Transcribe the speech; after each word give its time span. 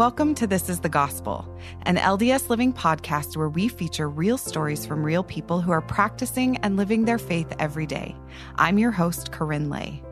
Welcome 0.00 0.34
to 0.36 0.46
This 0.46 0.70
is 0.70 0.80
the 0.80 0.88
Gospel, 0.88 1.46
an 1.82 1.96
LDS 1.96 2.48
Living 2.48 2.72
podcast 2.72 3.36
where 3.36 3.50
we 3.50 3.68
feature 3.68 4.08
real 4.08 4.38
stories 4.38 4.86
from 4.86 5.04
real 5.04 5.22
people 5.22 5.60
who 5.60 5.72
are 5.72 5.82
practicing 5.82 6.56
and 6.56 6.78
living 6.78 7.04
their 7.04 7.18
faith 7.18 7.52
every 7.58 7.84
day. 7.84 8.16
I'm 8.54 8.78
your 8.78 8.92
host, 8.92 9.30
KaRyn 9.30 9.70
Lay. 9.70 10.02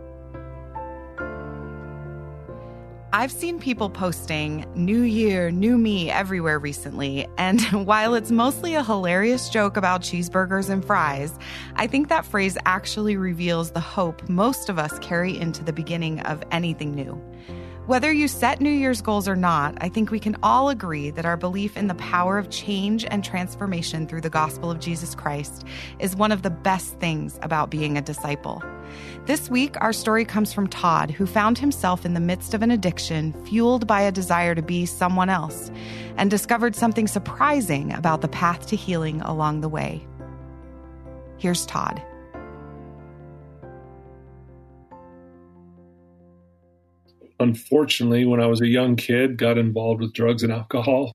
I've 3.15 3.33
seen 3.33 3.59
people 3.59 3.89
posting 3.89 4.67
New 4.75 5.01
Year, 5.01 5.51
New 5.51 5.79
Me 5.79 6.11
everywhere 6.11 6.59
recently, 6.59 7.27
and 7.39 7.63
while 7.87 8.13
it's 8.13 8.31
mostly 8.31 8.75
a 8.75 8.85
hilarious 8.85 9.49
joke 9.49 9.79
about 9.79 10.03
cheeseburgers 10.03 10.69
and 10.69 10.85
fries, 10.85 11.33
I 11.77 11.87
think 11.87 12.11
that 12.11 12.27
phrase 12.27 12.59
actually 12.67 13.17
reveals 13.17 13.71
the 13.71 13.81
hope 13.81 14.29
most 14.29 14.69
of 14.69 14.79
us 14.79 14.99
carry 14.99 15.39
into 15.39 15.65
the 15.65 15.73
beginning 15.73 16.21
of 16.21 16.45
anything 16.51 16.95
new. 16.95 17.19
Whether 17.89 18.13
you 18.13 18.29
set 18.29 18.61
New 18.61 18.69
Year's 18.69 19.01
goals 19.01 19.27
or 19.27 19.35
not, 19.35 19.79
I 19.81 19.89
think 19.89 20.11
we 20.11 20.21
can 20.21 20.37
all 20.43 20.69
agree 20.69 21.09
that 21.09 21.25
our 21.25 21.39
belief 21.39 21.75
in 21.75 21.87
the 21.87 21.95
power 21.95 22.37
of 22.37 22.51
change 22.51 23.07
and 23.07 23.25
transformation 23.25 24.07
through 24.07 24.21
the 24.21 24.29
gospel 24.29 24.71
of 24.71 24.79
Jesus 24.79 25.15
Christ 25.15 25.65
is 25.99 26.15
one 26.15 26.31
of 26.31 26.43
the 26.43 26.51
best 26.51 27.01
things 27.01 27.39
about 27.41 27.71
being 27.71 27.97
a 27.97 28.03
disciple. 28.03 28.63
This 29.25 29.49
week, 29.49 29.75
our 29.81 29.95
story 29.95 30.27
comes 30.27 30.53
from 30.53 30.67
Todd, 30.67 31.11
who 31.11 31.25
found 31.25 31.57
himself 31.57 32.05
in 32.05 32.13
the 32.13 32.21
midst 32.21 32.53
of 32.53 32.61
an 32.61 32.71
addiction 32.71 33.33
fueled 33.47 33.87
by 33.87 34.03
a 34.03 34.13
desire 34.13 34.55
to 34.55 34.61
be 34.61 34.85
someone 34.85 35.31
else, 35.31 35.71
and 36.19 36.31
discovered 36.31 36.77
something 36.77 37.07
surprising 37.07 37.95
about 37.95 38.21
the 38.21 38.29
path 38.29 38.67
to 38.67 38.77
healing 38.77 39.23
along 39.23 39.63
the 39.63 39.69
way. 39.71 40.07
Here's 41.39 41.65
Todd. 41.65 42.03
Unfortunately, 47.41 48.25
when 48.25 48.41
I 48.41 48.47
was 48.47 48.61
a 48.61 48.67
young 48.67 48.97
kid, 48.97 49.39
got 49.39 49.59
involved 49.59 50.01
with 50.01 50.13
drugs 50.13 50.43
and 50.43 50.53
alcohol. 50.53 51.13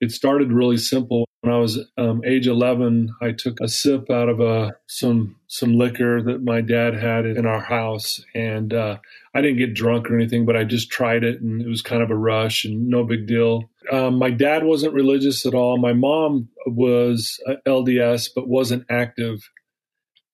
It 0.00 0.12
started 0.12 0.52
really 0.52 0.76
simple. 0.76 1.26
When 1.40 1.52
I 1.52 1.58
was 1.58 1.78
um, 1.96 2.22
age 2.24 2.46
11, 2.46 3.14
I 3.20 3.32
took 3.32 3.60
a 3.60 3.68
sip 3.68 4.10
out 4.10 4.28
of 4.28 4.40
a, 4.40 4.48
uh, 4.48 4.70
some 4.86 5.36
some 5.46 5.76
liquor 5.76 6.20
that 6.22 6.42
my 6.42 6.60
dad 6.60 6.94
had 6.94 7.26
in 7.26 7.46
our 7.46 7.60
house, 7.60 8.24
and 8.34 8.74
uh, 8.74 8.98
I 9.34 9.40
didn't 9.40 9.58
get 9.58 9.74
drunk 9.74 10.10
or 10.10 10.16
anything, 10.16 10.46
but 10.46 10.56
I 10.56 10.64
just 10.64 10.90
tried 10.90 11.24
it, 11.24 11.40
and 11.40 11.62
it 11.62 11.68
was 11.68 11.82
kind 11.82 12.02
of 12.02 12.10
a 12.10 12.16
rush 12.16 12.64
and 12.64 12.88
no 12.88 13.04
big 13.04 13.26
deal. 13.26 13.70
Um, 13.90 14.18
my 14.18 14.30
dad 14.30 14.64
wasn't 14.64 14.94
religious 14.94 15.46
at 15.46 15.54
all. 15.54 15.78
My 15.78 15.92
mom 15.92 16.48
was 16.66 17.40
uh, 17.48 17.54
LDS, 17.66 18.30
but 18.34 18.48
wasn't 18.48 18.84
active 18.90 19.48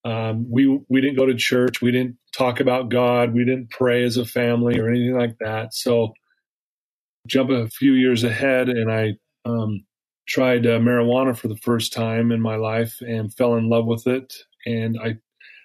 um, 0.04 0.46
we 0.50 0.66
we 0.88 1.00
didn't 1.02 1.16
go 1.18 1.26
to 1.26 1.34
church. 1.36 1.82
We 1.82 1.92
didn't 1.92 2.18
talk 2.36 2.60
about 2.60 2.90
God. 2.90 3.34
We 3.34 3.44
didn't 3.44 3.70
pray 3.70 4.04
as 4.04 4.18
a 4.18 4.26
family 4.26 4.78
or 4.80 4.88
anything 4.88 5.16
like 5.16 5.38
that. 5.40 5.74
So, 5.74 6.14
jump 7.28 7.50
a 7.50 7.68
few 7.68 7.92
years 7.94 8.24
ahead, 8.24 8.68
and 8.70 8.92
I 8.92 9.14
um, 9.44 9.84
tried 10.28 10.66
uh, 10.66 10.78
marijuana 10.80 11.36
for 11.36 11.48
the 11.48 11.56
first 11.58 11.92
time 11.92 12.32
in 12.32 12.40
my 12.42 12.56
life 12.56 13.00
and 13.02 13.34
fell 13.34 13.56
in 13.56 13.68
love 13.70 13.86
with 13.86 14.06
it. 14.06 14.34
And 14.66 14.98
I 15.02 15.16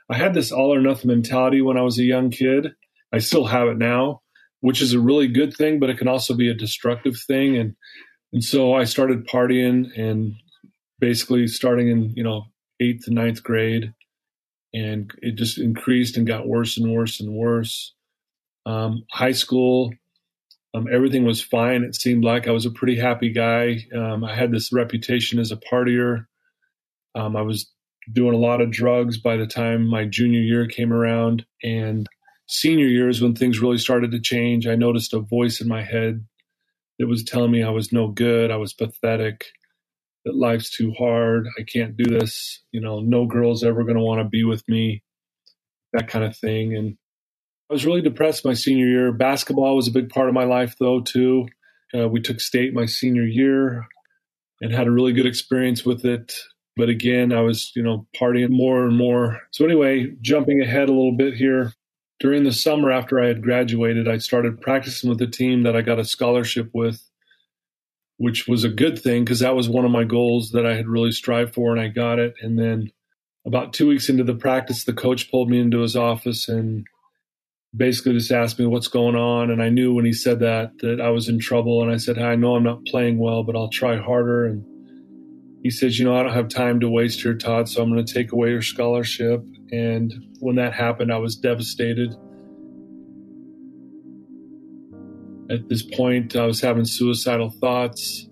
I 0.10 0.18
had 0.18 0.34
this 0.34 0.52
all 0.52 0.74
or 0.74 0.82
nothing 0.82 1.10
mentality 1.10 1.62
when 1.62 1.78
I 1.78 1.82
was 1.82 2.00
a 2.00 2.04
young 2.04 2.32
kid. 2.32 2.70
I 3.14 3.20
still 3.20 3.46
have 3.46 3.68
it 3.70 3.78
now, 3.78 4.22
which 4.62 4.82
is 4.82 4.94
a 4.94 5.00
really 5.00 5.28
good 5.28 5.54
thing, 5.56 5.80
but 5.80 5.90
it 5.90 5.98
can 5.98 6.08
also 6.10 6.36
be 6.36 6.50
a 6.50 6.54
destructive 6.56 7.18
thing. 7.28 7.58
And 7.58 7.76
and 8.34 8.44
so 8.44 8.74
I 8.74 8.86
started 8.86 9.28
partying 9.28 9.88
and 9.98 10.34
basically 11.00 11.48
starting 11.48 11.90
in 11.90 12.12
you 12.16 12.24
know 12.24 12.46
eighth 12.82 13.08
and 13.08 13.16
ninth 13.16 13.44
grade 13.44 13.94
and 14.74 15.12
it 15.22 15.36
just 15.36 15.58
increased 15.58 16.18
and 16.18 16.28
got 16.28 16.48
worse 16.48 16.78
and 16.78 16.94
worse 16.94 17.20
and 17.20 17.34
worse. 17.34 17.94
Um, 18.66 19.04
high 19.12 19.32
school, 19.32 19.92
um, 20.74 20.88
everything 20.92 21.26
was 21.26 21.42
fine. 21.42 21.84
It 21.84 21.96
seemed 21.96 22.24
like 22.24 22.48
I 22.48 22.52
was 22.52 22.66
a 22.66 22.72
pretty 22.72 22.98
happy 22.98 23.32
guy. 23.32 23.86
Um, 23.96 24.24
I 24.24 24.36
had 24.36 24.52
this 24.52 24.72
reputation 24.72 25.40
as 25.40 25.52
a 25.52 25.58
partier. 25.58 26.26
Um, 27.16 27.36
I 27.36 27.42
was 27.42 27.72
doing 28.12 28.36
a 28.36 28.40
lot 28.40 28.62
of 28.62 28.72
drugs 28.72 29.18
by 29.18 29.38
the 29.38 29.48
time 29.48 29.88
my 29.88 30.06
junior 30.06 30.42
year 30.42 30.68
came 30.68 30.94
around. 30.94 31.46
And 31.64 32.08
senior 32.48 32.88
year 32.88 33.10
is 33.10 33.22
when 33.22 33.36
things 33.36 33.60
really 33.60 33.78
started 33.78 34.12
to 34.12 34.20
change. 34.20 34.68
I 34.68 34.76
noticed 34.76 35.14
a 35.14 35.20
voice 35.20 35.62
in 35.62 35.68
my 35.68 35.84
head 35.84 36.26
that 37.00 37.08
was 37.08 37.24
telling 37.24 37.52
me 37.52 37.64
I 37.64 37.70
was 37.70 37.92
no 37.92 38.10
good, 38.10 38.52
I 38.52 38.58
was 38.58 38.74
pathetic 38.74 39.46
that 40.26 40.36
life's 40.36 40.70
too 40.70 40.94
hard. 40.98 41.48
I 41.58 41.64
can't 41.64 41.96
do 41.96 42.06
this. 42.06 42.62
You 42.72 42.82
know, 42.82 43.00
no 43.00 43.26
girl's 43.26 43.64
ever 43.64 43.84
going 43.84 43.98
to 43.98 44.04
want 44.04 44.20
to 44.22 44.28
be 44.28 44.44
with 44.44 44.68
me, 44.68 45.04
that 45.94 46.08
kind 46.08 46.26
of 46.26 46.38
thing. 46.38 46.76
And 46.76 46.98
I 47.70 47.74
was 47.74 47.86
really 47.86 48.02
depressed 48.02 48.46
my 48.46 48.54
senior 48.54 48.88
year. 48.88 49.12
Basketball 49.12 49.76
was 49.76 49.88
a 49.88 49.92
big 49.92 50.10
part 50.10 50.28
of 50.28 50.34
my 50.34 50.46
life, 50.46 50.76
though, 50.80 51.02
too. 51.02 51.48
Uh, 51.98 52.08
we 52.08 52.22
took 52.22 52.40
state 52.40 52.74
my 52.74 52.86
senior 52.86 53.24
year 53.24 53.86
and 54.62 54.72
had 54.72 54.88
a 54.88 54.92
really 54.92 55.14
good 55.14 55.26
experience 55.26 55.86
with 55.86 56.06
it. 56.06 56.34
But 56.76 56.90
again, 56.90 57.34
I 57.34 57.42
was, 57.42 57.72
you 57.76 57.84
know, 57.84 58.08
partying 58.16 58.52
more 58.52 58.86
and 58.86 58.98
more. 58.98 59.42
So, 59.52 59.66
anyway, 59.66 60.08
jumping 60.22 60.62
ahead 60.62 60.90
a 60.90 60.94
little 60.94 61.16
bit 61.16 61.34
here, 61.34 61.74
during 62.20 62.44
the 62.44 62.52
summer 62.52 62.92
after 62.92 63.20
I 63.20 63.28
had 63.28 63.42
graduated, 63.42 64.08
I 64.08 64.18
started 64.18 64.62
practicing 64.62 65.10
with 65.10 65.22
a 65.22 65.28
team 65.28 65.64
that 65.64 65.76
I 65.76 65.82
got 65.82 66.00
a 66.00 66.06
scholarship 66.06 66.70
with 66.74 67.09
which 68.20 68.48
was 68.48 68.66
a 68.66 68.70
good 68.70 69.02
thing 69.02 69.24
because 69.24 69.40
that 69.40 69.56
was 69.56 69.70
one 69.70 69.86
of 69.86 69.92
my 69.92 70.04
goals 70.04 70.52
that 70.52 70.66
I 70.66 70.76
had 70.76 70.90
really 70.90 71.12
strived 71.12 71.54
for 71.54 71.72
and 71.72 71.80
I 71.80 71.88
got 71.88 72.20
it. 72.20 72.36
And 72.42 72.60
then 72.60 72.92
about 73.46 73.72
two 73.72 73.88
weeks 73.88 74.10
into 74.10 74.26
the 74.26 74.36
practice, 74.36 74.84
the 74.84 74.94
coach 74.94 75.32
pulled 75.32 75.50
me 75.50 75.58
into 75.58 75.80
his 75.80 75.96
office 75.96 76.50
and 76.50 76.86
basically 77.74 78.14
just 78.14 78.32
asked 78.32 78.60
me 78.60 78.66
what's 78.66 78.90
going 78.90 79.16
on. 79.16 79.50
And 79.50 79.64
I 79.64 79.70
knew 79.70 79.94
when 79.94 80.04
he 80.04 80.12
said 80.12 80.40
that 80.40 80.78
that 80.80 81.00
I 81.00 81.12
was 81.12 81.30
in 81.30 81.40
trouble. 81.40 81.82
And 81.82 81.90
I 81.90 81.96
said, 81.96 82.20
I 82.20 82.36
know 82.36 82.56
I'm 82.56 82.64
not 82.64 82.86
playing 82.86 83.20
well, 83.20 83.44
but 83.44 83.56
I'll 83.56 83.70
try 83.70 83.96
harder. 83.96 84.46
And 84.46 84.66
he 85.64 85.70
says, 85.70 85.98
You 85.98 86.04
know, 86.04 86.16
I 86.16 86.22
don't 86.22 86.34
have 86.34 86.50
time 86.50 86.82
to 86.82 86.90
waste 86.90 87.22
here, 87.22 87.36
Todd, 87.36 87.70
so 87.70 87.82
I'm 87.82 87.90
going 87.90 88.06
to 88.06 88.14
take 88.14 88.34
away 88.34 88.50
your 88.50 88.62
scholarship. 88.62 89.42
And 89.72 90.14
when 90.42 90.58
that 90.58 90.74
happened, 90.74 91.14
I 91.14 91.20
was 91.20 91.38
devastated. 91.38 92.14
At 95.50 95.68
this 95.68 95.82
point, 95.82 96.36
I 96.36 96.46
was 96.46 96.62
having 96.62 96.86
suicidal 96.86 97.50
thoughts. 97.50 98.28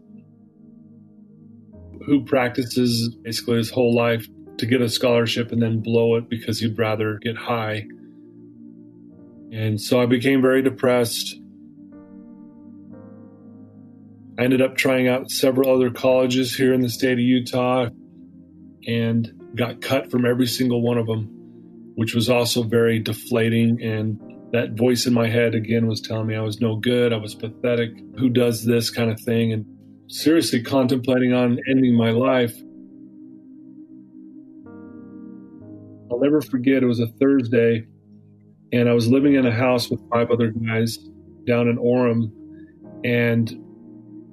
Who 2.05 2.23
practices 2.23 3.09
basically 3.23 3.57
his 3.57 3.71
whole 3.71 3.95
life 3.95 4.27
to 4.59 4.65
get 4.65 4.81
a 4.81 4.89
scholarship 4.89 5.51
and 5.51 5.61
then 5.61 5.79
blow 5.79 6.15
it 6.15 6.29
because 6.29 6.59
he'd 6.59 6.77
rather 6.77 7.17
get 7.21 7.35
high? 7.35 7.87
And 9.51 9.81
so 9.81 9.99
I 9.99 10.05
became 10.05 10.41
very 10.41 10.61
depressed. 10.61 11.39
I 14.39 14.43
ended 14.43 14.61
up 14.61 14.77
trying 14.77 15.07
out 15.07 15.31
several 15.31 15.73
other 15.73 15.89
colleges 15.89 16.55
here 16.55 16.73
in 16.73 16.81
the 16.81 16.89
state 16.89 17.13
of 17.13 17.19
Utah 17.19 17.89
and 18.85 19.33
got 19.55 19.81
cut 19.81 20.11
from 20.11 20.25
every 20.25 20.45
single 20.45 20.81
one 20.83 20.99
of 20.99 21.07
them, 21.07 21.29
which 21.95 22.13
was 22.13 22.29
also 22.29 22.61
very 22.61 22.99
deflating 22.99 23.81
and 23.81 24.19
that 24.53 24.77
voice 24.77 25.05
in 25.05 25.13
my 25.13 25.27
head 25.27 25.55
again 25.55 25.87
was 25.87 26.01
telling 26.01 26.27
me 26.27 26.35
I 26.35 26.41
was 26.41 26.61
no 26.61 26.77
good, 26.77 27.11
I 27.11 27.17
was 27.17 27.35
pathetic, 27.35 27.91
who 28.17 28.29
does 28.29 28.63
this 28.63 28.89
kind 28.89 29.11
of 29.11 29.19
thing, 29.19 29.51
and 29.51 29.65
seriously 30.07 30.61
contemplating 30.61 31.33
on 31.33 31.59
ending 31.69 31.95
my 31.95 32.11
life. 32.11 32.55
I'll 36.09 36.19
never 36.19 36.41
forget, 36.41 36.81
it 36.81 36.85
was 36.85 37.01
a 37.01 37.07
Thursday, 37.07 37.85
and 38.71 38.87
I 38.87 38.93
was 38.93 39.07
living 39.07 39.35
in 39.35 39.45
a 39.45 39.51
house 39.51 39.89
with 39.89 39.99
five 40.09 40.31
other 40.31 40.51
guys 40.51 40.97
down 41.45 41.67
in 41.67 41.77
Orem, 41.77 42.31
and 43.03 43.53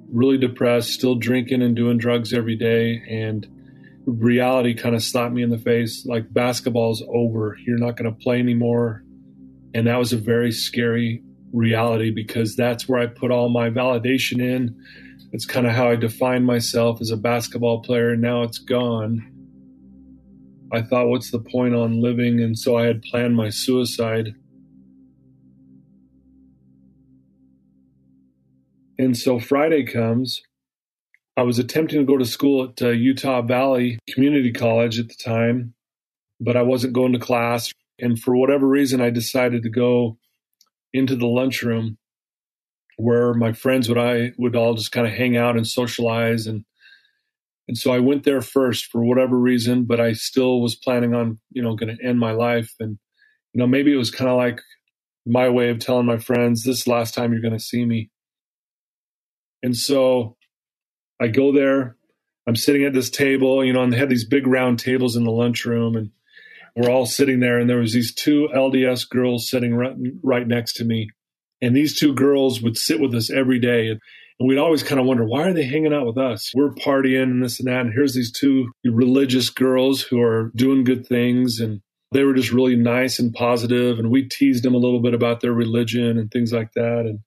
really 0.09 0.37
depressed, 0.37 0.91
still 0.91 1.15
drinking 1.15 1.61
and 1.61 1.75
doing 1.75 1.97
drugs 1.97 2.33
every 2.33 2.55
day, 2.55 3.01
and 3.09 3.45
reality 4.05 4.73
kind 4.75 4.95
of 4.95 5.03
slapped 5.03 5.33
me 5.33 5.41
in 5.41 5.49
the 5.49 5.57
face 5.57 6.05
like 6.05 6.31
basketball's 6.31 7.03
over. 7.09 7.57
You're 7.65 7.79
not 7.79 7.97
going 7.97 8.09
to 8.09 8.17
play 8.17 8.39
anymore 8.39 9.04
and 9.75 9.87
that 9.87 9.97
was 9.97 10.13
a 10.13 10.17
very 10.17 10.53
scary 10.53 11.21
reality 11.51 12.09
because 12.09 12.55
that's 12.55 12.87
where 12.87 12.97
I 12.97 13.07
put 13.07 13.29
all 13.29 13.49
my 13.49 13.69
validation 13.69 14.41
in. 14.41 14.73
It's 15.33 15.45
kind 15.45 15.67
of 15.67 15.73
how 15.73 15.89
I 15.89 15.97
defined 15.97 16.45
myself 16.45 17.01
as 17.01 17.11
a 17.11 17.17
basketball 17.17 17.81
player, 17.81 18.11
and 18.11 18.21
now 18.21 18.43
it's 18.43 18.57
gone. 18.57 19.29
I 20.71 20.81
thought, 20.81 21.09
what's 21.09 21.29
the 21.29 21.41
point 21.41 21.75
on 21.75 22.01
living? 22.01 22.41
And 22.41 22.57
so 22.57 22.77
I 22.77 22.85
had 22.85 23.01
planned 23.01 23.35
my 23.35 23.49
suicide. 23.49 24.33
And 28.97 29.17
so 29.17 29.39
Friday 29.39 29.83
comes. 29.83 30.41
I 31.35 31.43
was 31.43 31.59
attempting 31.59 31.99
to 31.99 32.05
go 32.05 32.17
to 32.17 32.25
school 32.25 32.63
at 32.63 32.81
uh, 32.81 32.91
Utah 32.91 33.41
Valley 33.41 33.99
Community 34.09 34.53
College 34.53 34.99
at 34.99 35.09
the 35.09 35.15
time, 35.21 35.73
but 36.39 36.55
I 36.55 36.61
wasn't 36.61 36.93
going 36.93 37.11
to 37.11 37.19
class. 37.19 37.73
And 37.99 38.19
for 38.19 38.35
whatever 38.35 38.67
reason, 38.67 39.01
I 39.01 39.09
decided 39.09 39.63
to 39.63 39.69
go 39.69 40.17
into 40.93 41.15
the 41.15 41.27
lunchroom 41.27 41.97
where 42.97 43.33
my 43.33 43.53
friends 43.53 43.89
would 43.89 43.97
I 43.97 44.31
would 44.37 44.55
all 44.55 44.73
just 44.73 44.91
kind 44.91 45.05
of 45.07 45.13
hang 45.13 45.35
out 45.35 45.57
and 45.57 45.67
socialize 45.67 46.47
and 46.47 46.63
and 47.67 47.77
so 47.77 47.91
I 47.91 47.99
went 47.99 48.23
there 48.23 48.41
first 48.41 48.85
for 48.85 49.03
whatever 49.03 49.37
reason, 49.37 49.85
but 49.85 49.99
I 49.99 50.13
still 50.13 50.61
was 50.61 50.75
planning 50.75 51.15
on, 51.15 51.39
you 51.51 51.63
know, 51.63 51.75
going 51.75 51.97
to 51.97 52.05
end 52.05 52.19
my 52.19 52.31
life. 52.31 52.73
And, 52.79 52.99
you 53.53 53.59
know, 53.59 53.67
maybe 53.67 53.91
it 53.91 53.97
was 53.97 54.11
kind 54.11 54.29
of 54.29 54.37
like 54.37 54.61
my 55.25 55.49
way 55.49 55.69
of 55.69 55.79
telling 55.79 56.05
my 56.05 56.17
friends, 56.17 56.63
this 56.63 56.85
last 56.85 57.15
time 57.15 57.31
you're 57.31 57.41
going 57.41 57.57
to 57.57 57.59
see 57.59 57.83
me. 57.83 58.11
And 59.63 59.75
so 59.75 60.37
I 61.19 61.27
go 61.27 61.51
there. 61.51 61.97
I'm 62.47 62.55
sitting 62.55 62.83
at 62.83 62.93
this 62.93 63.09
table, 63.09 63.65
you 63.65 63.73
know, 63.73 63.81
and 63.81 63.91
they 63.91 63.97
had 63.97 64.09
these 64.09 64.27
big 64.27 64.45
round 64.45 64.77
tables 64.77 65.15
in 65.15 65.23
the 65.23 65.31
lunchroom, 65.31 65.95
and 65.95 66.11
we're 66.75 66.89
all 66.89 67.05
sitting 67.05 67.39
there. 67.39 67.57
And 67.57 67.69
there 67.69 67.79
was 67.79 67.93
these 67.93 68.13
two 68.13 68.49
LDS 68.53 69.09
girls 69.09 69.49
sitting 69.49 69.75
right, 69.75 69.95
right 70.23 70.47
next 70.47 70.73
to 70.73 70.85
me, 70.85 71.09
and 71.61 71.75
these 71.75 71.97
two 71.97 72.13
girls 72.13 72.61
would 72.61 72.77
sit 72.77 72.99
with 72.99 73.15
us 73.15 73.31
every 73.31 73.59
day. 73.59 73.87
And 73.87 73.99
we'd 74.39 74.57
always 74.57 74.83
kind 74.83 74.99
of 74.99 75.07
wonder, 75.07 75.23
why 75.23 75.43
are 75.43 75.53
they 75.53 75.63
hanging 75.63 75.93
out 75.93 76.05
with 76.05 76.17
us? 76.17 76.51
We're 76.53 76.73
partying 76.73 77.23
and 77.23 77.43
this 77.43 77.59
and 77.59 77.69
that. 77.69 77.81
And 77.81 77.93
here's 77.93 78.13
these 78.13 78.31
two 78.31 78.69
religious 78.83 79.49
girls 79.49 80.01
who 80.01 80.21
are 80.21 80.51
doing 80.55 80.83
good 80.83 81.07
things. 81.07 81.61
And 81.61 81.79
they 82.11 82.23
were 82.23 82.33
just 82.33 82.51
really 82.51 82.75
nice 82.75 83.17
and 83.17 83.33
positive, 83.33 83.97
And 83.97 84.11
we 84.11 84.27
teased 84.27 84.63
them 84.63 84.75
a 84.75 84.79
little 84.79 85.01
bit 85.01 85.13
about 85.13 85.39
their 85.39 85.53
religion 85.53 86.17
and 86.17 86.29
things 86.29 86.51
like 86.51 86.73
that. 86.75 87.05
And 87.05 87.19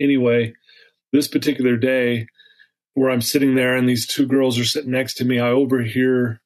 anyway, 0.00 0.52
this 1.12 1.26
particular 1.26 1.78
day, 1.78 2.26
where 2.94 3.10
I'm 3.10 3.22
sitting 3.22 3.54
there 3.54 3.74
and 3.74 3.88
these 3.88 4.06
two 4.06 4.26
girls 4.26 4.58
are 4.58 4.66
sitting 4.66 4.90
next 4.90 5.14
to 5.14 5.24
me, 5.24 5.38
I 5.38 5.48
overhear 5.48 6.41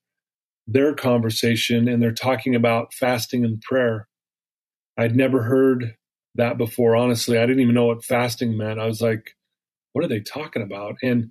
their 0.66 0.94
conversation 0.94 1.88
and 1.88 2.02
they're 2.02 2.12
talking 2.12 2.54
about 2.54 2.92
fasting 2.94 3.44
and 3.44 3.60
prayer. 3.60 4.08
I'd 4.98 5.16
never 5.16 5.42
heard 5.42 5.94
that 6.34 6.58
before, 6.58 6.96
honestly. 6.96 7.38
I 7.38 7.46
didn't 7.46 7.60
even 7.60 7.74
know 7.74 7.86
what 7.86 8.04
fasting 8.04 8.56
meant. 8.56 8.80
I 8.80 8.86
was 8.86 9.00
like, 9.00 9.30
what 9.92 10.04
are 10.04 10.08
they 10.08 10.20
talking 10.20 10.62
about? 10.62 10.96
And 11.02 11.30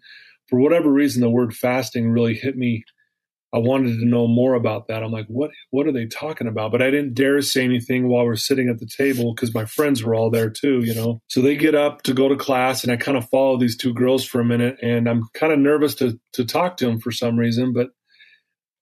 for 0.49 0.59
whatever 0.59 0.91
reason, 0.91 1.21
the 1.21 1.29
word 1.29 1.53
fasting 1.53 2.09
really 2.09 2.35
hit 2.35 2.55
me 2.55 2.83
I 3.55 3.59
wanted 3.59 3.99
to 3.99 4.05
know 4.05 4.27
more 4.27 4.53
about 4.53 4.87
that. 4.87 5.01
I'm 5.01 5.13
like, 5.13 5.27
what 5.27 5.51
what 5.71 5.87
are 5.87 5.93
they 5.93 6.07
talking 6.07 6.47
about? 6.47 6.73
But 6.73 6.81
I 6.81 6.91
didn't 6.91 7.13
dare 7.13 7.41
say 7.41 7.63
anything 7.63 8.09
while 8.09 8.25
we're 8.25 8.35
sitting 8.35 8.67
at 8.67 8.79
the 8.79 8.89
table 8.97 9.33
because 9.33 9.53
my 9.53 9.63
friends 9.63 10.03
were 10.03 10.13
all 10.13 10.29
there 10.29 10.49
too, 10.49 10.81
you 10.83 10.93
know. 10.93 11.21
So 11.27 11.41
they 11.41 11.55
get 11.55 11.73
up 11.73 12.01
to 12.03 12.13
go 12.13 12.27
to 12.27 12.35
class, 12.35 12.83
and 12.83 12.91
I 12.91 12.97
kind 12.97 13.17
of 13.17 13.29
follow 13.29 13.57
these 13.57 13.77
two 13.77 13.93
girls 13.93 14.25
for 14.25 14.41
a 14.41 14.45
minute, 14.45 14.77
and 14.81 15.07
I'm 15.07 15.23
kind 15.33 15.53
of 15.53 15.59
nervous 15.59 15.95
to 15.95 16.19
to 16.33 16.43
talk 16.43 16.75
to 16.77 16.85
them 16.85 16.99
for 16.99 17.13
some 17.13 17.37
reason, 17.37 17.71
but 17.71 17.91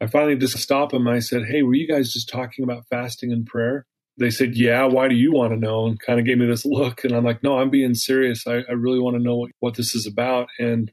I 0.03 0.07
finally 0.07 0.35
just 0.35 0.57
stopped 0.57 0.91
them. 0.91 1.07
I 1.07 1.19
said, 1.19 1.45
"Hey, 1.45 1.61
were 1.63 1.75
you 1.75 1.87
guys 1.87 2.11
just 2.11 2.29
talking 2.29 2.63
about 2.63 2.85
fasting 2.89 3.31
and 3.31 3.45
prayer?" 3.45 3.85
They 4.19 4.29
said, 4.29 4.55
"Yeah. 4.55 4.85
Why 4.85 5.07
do 5.07 5.15
you 5.15 5.31
want 5.31 5.53
to 5.53 5.59
know?" 5.59 5.85
And 5.87 5.99
kind 5.99 6.19
of 6.19 6.25
gave 6.25 6.37
me 6.37 6.45
this 6.45 6.65
look, 6.65 7.03
and 7.03 7.13
I'm 7.13 7.23
like, 7.23 7.41
"No, 7.43 7.59
I'm 7.59 7.69
being 7.69 7.95
serious. 7.95 8.45
I, 8.45 8.63
I 8.69 8.73
really 8.73 8.99
want 8.99 9.15
to 9.17 9.23
know 9.23 9.37
what, 9.37 9.51
what 9.59 9.75
this 9.75 9.95
is 9.95 10.05
about." 10.05 10.49
And 10.59 10.91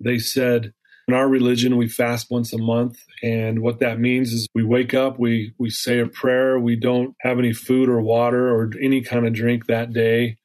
they 0.00 0.18
said 0.18 0.72
in 1.08 1.14
our 1.14 1.26
religion, 1.26 1.78
we 1.78 1.88
fast 1.88 2.26
once 2.30 2.52
a 2.52 2.58
month. 2.58 2.98
And 3.22 3.62
what 3.62 3.80
that 3.80 3.98
means 3.98 4.30
is 4.30 4.46
we 4.54 4.62
wake 4.62 4.92
up, 4.92 5.18
we, 5.18 5.54
we 5.58 5.70
say 5.70 6.00
a 6.00 6.06
prayer, 6.06 6.60
we 6.60 6.76
don't 6.76 7.14
have 7.22 7.38
any 7.38 7.54
food 7.54 7.88
or 7.88 8.02
water 8.02 8.54
or 8.54 8.70
any 8.80 9.00
kind 9.00 9.26
of 9.26 9.32
drink 9.32 9.66
that 9.66 9.94
day. 9.94 10.36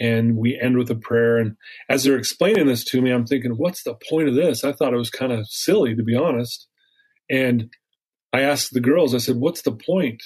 And 0.00 0.38
we 0.38 0.58
end 0.58 0.78
with 0.78 0.90
a 0.90 0.94
prayer. 0.94 1.36
And 1.36 1.56
as 1.90 2.04
they're 2.04 2.16
explaining 2.16 2.66
this 2.66 2.82
to 2.86 3.02
me, 3.02 3.10
I'm 3.10 3.26
thinking, 3.26 3.52
what's 3.52 3.82
the 3.82 3.94
point 4.08 4.28
of 4.28 4.34
this? 4.34 4.64
I 4.64 4.72
thought 4.72 4.94
it 4.94 4.98
was 4.98 5.10
kind 5.10 5.32
of 5.32 5.46
silly, 5.48 5.94
to 5.94 6.02
be 6.02 6.16
honest. 6.16 6.66
And 7.28 7.70
I 8.32 8.42
asked 8.42 8.72
the 8.72 8.80
girls, 8.80 9.14
I 9.14 9.18
said, 9.18 9.36
what's 9.36 9.62
the 9.62 9.72
point? 9.72 10.22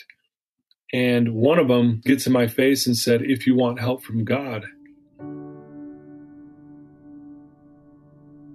And 0.92 1.34
one 1.34 1.58
of 1.58 1.68
them 1.68 2.00
gets 2.04 2.26
in 2.26 2.32
my 2.32 2.48
face 2.48 2.86
and 2.86 2.96
said, 2.96 3.22
if 3.22 3.46
you 3.46 3.54
want 3.54 3.80
help 3.80 4.02
from 4.02 4.24
God. 4.24 4.64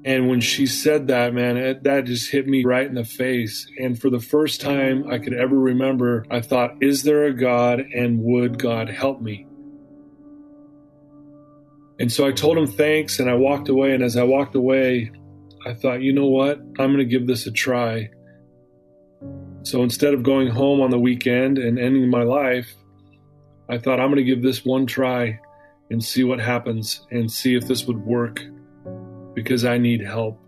And 0.05 0.29
when 0.29 0.39
she 0.39 0.67
said 0.67 1.07
that, 1.07 1.33
man, 1.33 1.57
it, 1.57 1.83
that 1.83 2.05
just 2.05 2.29
hit 2.29 2.47
me 2.47 2.63
right 2.63 2.85
in 2.85 2.93
the 2.93 3.03
face. 3.03 3.67
And 3.79 3.99
for 3.99 4.11
the 4.11 4.19
first 4.19 4.61
time 4.61 5.09
I 5.09 5.17
could 5.17 5.33
ever 5.33 5.57
remember, 5.57 6.25
I 6.29 6.41
thought, 6.41 6.75
is 6.79 7.01
there 7.01 7.25
a 7.25 7.33
God 7.33 7.79
and 7.79 8.21
would 8.21 8.59
God 8.59 8.87
help 8.87 9.19
me? 9.19 9.47
And 11.99 12.11
so 12.11 12.27
I 12.27 12.33
told 12.33 12.57
him 12.57 12.67
thanks 12.67 13.19
and 13.19 13.27
I 13.27 13.33
walked 13.33 13.69
away. 13.69 13.93
And 13.93 14.03
as 14.03 14.15
I 14.15 14.23
walked 14.23 14.53
away, 14.53 15.11
I 15.65 15.73
thought, 15.73 16.01
you 16.01 16.13
know 16.13 16.27
what? 16.27 16.59
I'm 16.59 16.93
going 16.93 16.97
to 16.97 17.05
give 17.05 17.25
this 17.25 17.47
a 17.47 17.51
try. 17.51 18.11
So 19.65 19.81
instead 19.81 20.13
of 20.13 20.21
going 20.21 20.47
home 20.47 20.79
on 20.79 20.91
the 20.91 20.99
weekend 20.99 21.57
and 21.57 21.79
ending 21.79 22.07
my 22.07 22.21
life, 22.21 22.71
I 23.67 23.79
thought, 23.79 23.99
I'm 23.99 24.11
going 24.11 24.17
to 24.17 24.23
give 24.23 24.43
this 24.43 24.63
one 24.63 24.85
try 24.85 25.39
and 25.89 26.03
see 26.03 26.23
what 26.23 26.39
happens 26.39 27.01
and 27.09 27.31
see 27.31 27.55
if 27.55 27.65
this 27.65 27.87
would 27.87 27.97
work 28.05 28.43
because 29.33 29.65
I 29.65 29.79
need 29.79 30.01
help. 30.01 30.39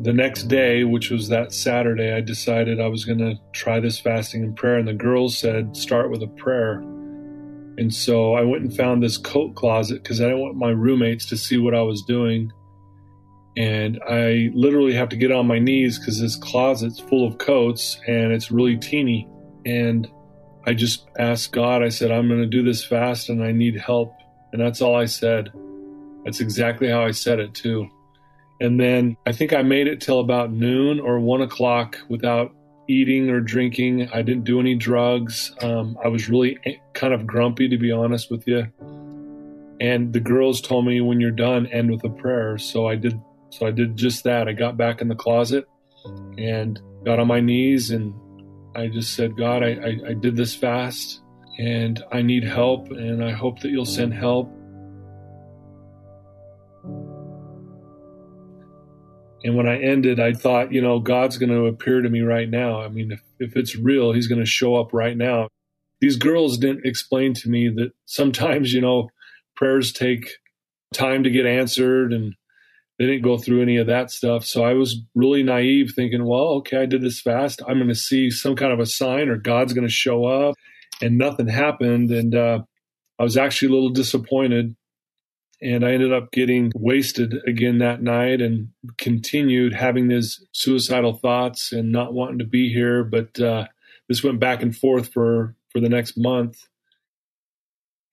The 0.00 0.12
next 0.12 0.48
day, 0.48 0.82
which 0.82 1.10
was 1.10 1.28
that 1.28 1.52
Saturday, 1.52 2.12
I 2.12 2.20
decided 2.20 2.80
I 2.80 2.88
was 2.88 3.04
going 3.04 3.20
to 3.20 3.36
try 3.52 3.78
this 3.78 4.00
fasting 4.00 4.42
and 4.42 4.56
prayer. 4.56 4.78
And 4.78 4.88
the 4.88 4.94
girls 4.94 5.38
said, 5.38 5.76
start 5.76 6.10
with 6.10 6.24
a 6.24 6.26
prayer. 6.26 6.80
And 7.78 7.94
so 7.94 8.34
I 8.34 8.42
went 8.42 8.64
and 8.64 8.76
found 8.76 9.00
this 9.00 9.16
coat 9.16 9.54
closet 9.54 10.02
because 10.02 10.20
I 10.20 10.24
didn't 10.24 10.40
want 10.40 10.56
my 10.56 10.70
roommates 10.70 11.26
to 11.26 11.36
see 11.36 11.56
what 11.56 11.72
I 11.72 11.82
was 11.82 12.02
doing. 12.02 12.50
And 13.56 14.00
I 14.08 14.50
literally 14.52 14.94
have 14.94 15.08
to 15.10 15.16
get 15.16 15.30
on 15.30 15.46
my 15.46 15.58
knees 15.58 15.98
because 15.98 16.20
this 16.20 16.36
closet's 16.36 16.98
full 16.98 17.26
of 17.26 17.38
coats 17.38 18.00
and 18.06 18.32
it's 18.32 18.50
really 18.50 18.76
teeny. 18.76 19.28
And 19.64 20.08
I 20.66 20.74
just 20.74 21.06
asked 21.18 21.52
God, 21.52 21.82
I 21.82 21.88
said, 21.88 22.10
I'm 22.10 22.26
going 22.26 22.40
to 22.40 22.46
do 22.46 22.64
this 22.64 22.84
fast 22.84 23.28
and 23.28 23.44
I 23.44 23.52
need 23.52 23.78
help. 23.78 24.16
And 24.52 24.60
that's 24.60 24.80
all 24.80 24.96
I 24.96 25.04
said. 25.04 25.52
That's 26.24 26.40
exactly 26.40 26.88
how 26.88 27.04
I 27.04 27.10
said 27.10 27.38
it, 27.38 27.54
too. 27.54 27.88
And 28.60 28.80
then 28.80 29.16
I 29.26 29.32
think 29.32 29.52
I 29.52 29.62
made 29.62 29.88
it 29.88 30.00
till 30.00 30.20
about 30.20 30.50
noon 30.50 31.00
or 31.00 31.20
one 31.20 31.42
o'clock 31.42 31.98
without 32.08 32.52
eating 32.88 33.30
or 33.30 33.40
drinking. 33.40 34.08
I 34.12 34.22
didn't 34.22 34.44
do 34.44 34.60
any 34.60 34.74
drugs. 34.74 35.54
Um, 35.60 35.98
I 36.02 36.08
was 36.08 36.28
really 36.28 36.58
kind 36.94 37.12
of 37.12 37.26
grumpy, 37.26 37.68
to 37.68 37.76
be 37.76 37.92
honest 37.92 38.30
with 38.30 38.46
you. 38.46 38.66
And 39.80 40.12
the 40.12 40.20
girls 40.20 40.60
told 40.60 40.86
me, 40.86 41.00
when 41.00 41.20
you're 41.20 41.30
done, 41.30 41.66
end 41.66 41.90
with 41.90 42.04
a 42.04 42.10
prayer. 42.10 42.58
So 42.58 42.86
I 42.88 42.94
did. 42.96 43.20
So 43.54 43.66
I 43.66 43.70
did 43.70 43.96
just 43.96 44.24
that. 44.24 44.48
I 44.48 44.52
got 44.52 44.76
back 44.76 45.00
in 45.00 45.06
the 45.06 45.14
closet 45.14 45.68
and 46.36 46.80
got 47.04 47.20
on 47.20 47.28
my 47.28 47.38
knees 47.38 47.92
and 47.92 48.12
I 48.74 48.88
just 48.88 49.14
said, 49.14 49.36
God, 49.36 49.62
I, 49.62 49.74
I, 49.74 50.08
I 50.08 50.14
did 50.14 50.34
this 50.34 50.56
fast 50.56 51.22
and 51.56 52.02
I 52.10 52.20
need 52.22 52.42
help, 52.42 52.90
and 52.90 53.22
I 53.24 53.30
hope 53.30 53.60
that 53.60 53.68
you'll 53.68 53.86
send 53.86 54.12
help. 54.12 54.52
And 59.44 59.54
when 59.56 59.68
I 59.68 59.80
ended, 59.80 60.18
I 60.18 60.32
thought, 60.32 60.72
you 60.72 60.82
know, 60.82 60.98
God's 60.98 61.38
going 61.38 61.52
to 61.52 61.66
appear 61.66 62.02
to 62.02 62.08
me 62.08 62.22
right 62.22 62.50
now. 62.50 62.80
I 62.80 62.88
mean, 62.88 63.12
if, 63.12 63.20
if 63.38 63.56
it's 63.56 63.76
real, 63.76 64.12
He's 64.12 64.26
going 64.26 64.40
to 64.40 64.46
show 64.46 64.74
up 64.74 64.92
right 64.92 65.16
now. 65.16 65.46
These 66.00 66.16
girls 66.16 66.58
didn't 66.58 66.84
explain 66.84 67.34
to 67.34 67.48
me 67.48 67.68
that 67.68 67.92
sometimes, 68.06 68.72
you 68.72 68.80
know, 68.80 69.10
prayers 69.54 69.92
take 69.92 70.38
time 70.92 71.22
to 71.22 71.30
get 71.30 71.46
answered 71.46 72.12
and 72.12 72.34
they 72.98 73.06
didn't 73.06 73.22
go 73.22 73.38
through 73.38 73.62
any 73.62 73.76
of 73.76 73.88
that 73.88 74.10
stuff. 74.10 74.44
So 74.44 74.64
I 74.64 74.74
was 74.74 75.00
really 75.14 75.42
naive 75.42 75.92
thinking, 75.94 76.24
well, 76.24 76.48
okay, 76.58 76.78
I 76.78 76.86
did 76.86 77.02
this 77.02 77.20
fast. 77.20 77.60
I'm 77.66 77.78
going 77.78 77.88
to 77.88 77.94
see 77.94 78.30
some 78.30 78.54
kind 78.54 78.72
of 78.72 78.78
a 78.78 78.86
sign 78.86 79.28
or 79.28 79.36
God's 79.36 79.72
going 79.72 79.86
to 79.86 79.92
show 79.92 80.26
up 80.26 80.54
and 81.02 81.18
nothing 81.18 81.48
happened. 81.48 82.10
And 82.10 82.34
uh, 82.34 82.60
I 83.18 83.22
was 83.24 83.36
actually 83.36 83.68
a 83.68 83.72
little 83.72 83.90
disappointed. 83.90 84.76
And 85.60 85.84
I 85.84 85.92
ended 85.92 86.12
up 86.12 86.30
getting 86.30 86.72
wasted 86.74 87.36
again 87.46 87.78
that 87.78 88.02
night 88.02 88.40
and 88.40 88.68
continued 88.98 89.72
having 89.72 90.08
these 90.08 90.44
suicidal 90.52 91.14
thoughts 91.14 91.72
and 91.72 91.90
not 91.90 92.12
wanting 92.12 92.38
to 92.40 92.44
be 92.44 92.72
here. 92.72 93.02
But 93.02 93.40
uh, 93.40 93.66
this 94.08 94.22
went 94.22 94.40
back 94.40 94.62
and 94.62 94.76
forth 94.76 95.12
for, 95.12 95.56
for 95.70 95.80
the 95.80 95.88
next 95.88 96.16
month. 96.16 96.68